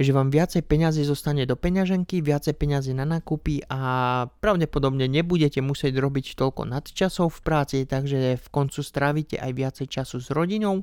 že 0.00 0.10
vám 0.10 0.32
viacej 0.32 0.66
peňazí 0.66 1.06
zostane 1.06 1.46
do 1.46 1.54
peňaženky, 1.54 2.24
viacej 2.24 2.56
peňazí 2.56 2.96
na 2.96 3.06
nákupy 3.06 3.68
a 3.70 3.80
pravdepodobne 4.42 5.06
nebudete 5.06 5.62
musieť 5.62 5.94
robiť 6.00 6.34
toľko 6.34 6.66
nadčasov 6.66 7.30
v 7.38 7.40
práci, 7.44 7.76
takže 7.86 8.40
v 8.40 8.46
koncu 8.50 8.80
strávite 8.82 9.36
aj 9.38 9.52
viacej 9.54 9.86
času 9.86 10.18
s 10.18 10.28
rodinou 10.34 10.82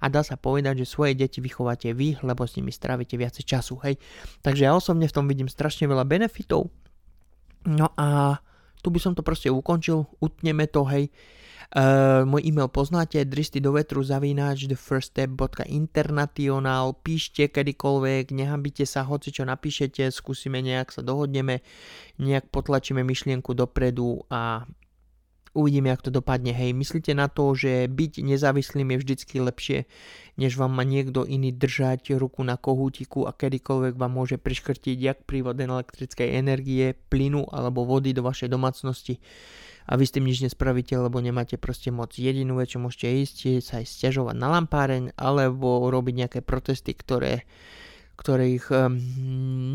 a 0.00 0.08
dá 0.08 0.24
sa 0.24 0.40
povedať, 0.40 0.82
že 0.82 0.88
svoje 0.88 1.12
deti 1.12 1.44
vychováte 1.44 1.92
vy, 1.92 2.16
lebo 2.24 2.48
s 2.48 2.56
nimi 2.56 2.72
strávite 2.72 3.20
viacej 3.20 3.44
času, 3.44 3.76
hej. 3.84 4.00
Takže 4.40 4.64
ja 4.64 4.72
osobne 4.72 5.04
v 5.04 5.14
tom 5.14 5.28
vidím 5.28 5.46
strašne 5.46 5.84
veľa 5.84 6.08
benefitov. 6.08 6.72
No 7.68 7.92
a 8.00 8.40
tu 8.80 8.88
by 8.88 8.96
som 8.96 9.12
to 9.12 9.20
proste 9.20 9.52
ukončil, 9.52 10.08
utneme 10.24 10.64
to, 10.72 10.88
hej. 10.88 11.12
Uh, 11.70 12.24
môj 12.24 12.48
e-mail 12.48 12.72
poznáte, 12.72 13.20
dristy 13.28 13.60
do 13.60 13.76
vetru 13.76 14.00
zavínač 14.02 14.66
thefirststep.international, 14.66 16.96
píšte 17.04 17.52
kedykoľvek, 17.52 18.32
nehambite 18.32 18.88
sa, 18.88 19.04
hoci 19.04 19.28
čo 19.30 19.44
napíšete, 19.46 20.10
skúsime 20.10 20.62
nejak 20.64 20.90
sa 20.90 21.02
dohodneme, 21.04 21.60
nejak 22.18 22.50
potlačíme 22.50 23.04
myšlienku 23.04 23.54
dopredu 23.54 24.24
a 24.32 24.64
uvidíme, 25.54 25.90
jak 25.90 26.02
to 26.02 26.10
dopadne. 26.10 26.54
Hej, 26.54 26.72
myslíte 26.74 27.14
na 27.14 27.26
to, 27.26 27.54
že 27.54 27.90
byť 27.90 28.22
nezávislým 28.22 28.94
je 28.94 29.00
vždycky 29.02 29.36
lepšie, 29.42 29.78
než 30.38 30.56
vám 30.56 30.72
má 30.74 30.86
niekto 30.86 31.26
iný 31.26 31.50
držať 31.50 32.14
ruku 32.16 32.46
na 32.46 32.54
kohútiku 32.54 33.26
a 33.26 33.34
kedykoľvek 33.34 33.94
vám 33.98 34.12
môže 34.14 34.36
priškrtiť 34.38 34.96
jak 34.96 35.18
prívod 35.26 35.58
elektrickej 35.58 36.38
energie, 36.38 36.94
plynu 37.10 37.50
alebo 37.50 37.82
vody 37.82 38.14
do 38.14 38.22
vašej 38.22 38.48
domácnosti 38.48 39.18
a 39.90 39.98
vy 39.98 40.04
s 40.06 40.14
tým 40.14 40.28
nič 40.28 40.38
nespravíte, 40.46 40.94
lebo 40.94 41.18
nemáte 41.18 41.58
proste 41.58 41.90
moc. 41.90 42.14
Jedinú 42.14 42.62
vec, 42.62 42.70
čo 42.70 42.78
môžete 42.78 43.10
ísť, 43.10 43.36
je 43.42 43.54
sa 43.58 43.82
aj 43.82 43.90
stiažovať 43.90 44.36
na 44.38 44.48
lampáreň 44.54 45.18
alebo 45.18 45.90
robiť 45.90 46.14
nejaké 46.14 46.40
protesty, 46.46 46.94
ktoré 46.94 47.42
ktorých 48.20 48.68
um, 48.68 49.00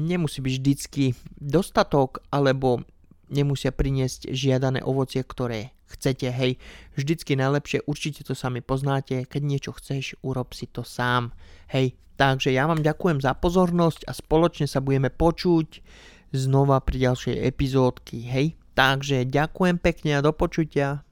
nemusí 0.05 0.37
byť 0.37 0.53
vždycky 0.53 1.17
dostatok, 1.33 2.21
alebo 2.29 2.85
nemusia 3.29 3.73
priniesť 3.73 4.29
žiadané 4.31 4.81
ovocie, 4.85 5.21
ktoré 5.21 5.75
chcete, 5.85 6.29
hej. 6.29 6.57
Vždycky 6.97 7.37
najlepšie, 7.37 7.85
určite 7.85 8.25
to 8.25 8.33
sami 8.33 8.59
poznáte, 8.59 9.25
keď 9.25 9.41
niečo 9.41 9.71
chceš, 9.77 10.17
urob 10.25 10.51
si 10.57 10.65
to 10.67 10.81
sám, 10.81 11.31
hej. 11.71 11.93
Takže 12.15 12.55
ja 12.55 12.65
vám 12.65 12.79
ďakujem 12.79 13.19
za 13.19 13.35
pozornosť 13.35 14.07
a 14.07 14.15
spoločne 14.15 14.71
sa 14.71 14.79
budeme 14.79 15.11
počuť 15.11 15.83
znova 16.31 16.79
pri 16.79 17.11
ďalšej 17.11 17.35
epizódky, 17.43 18.23
hej. 18.27 18.47
Takže 18.75 19.23
ďakujem 19.27 19.79
pekne 19.79 20.19
a 20.19 20.23
do 20.23 20.35
počutia. 20.35 21.05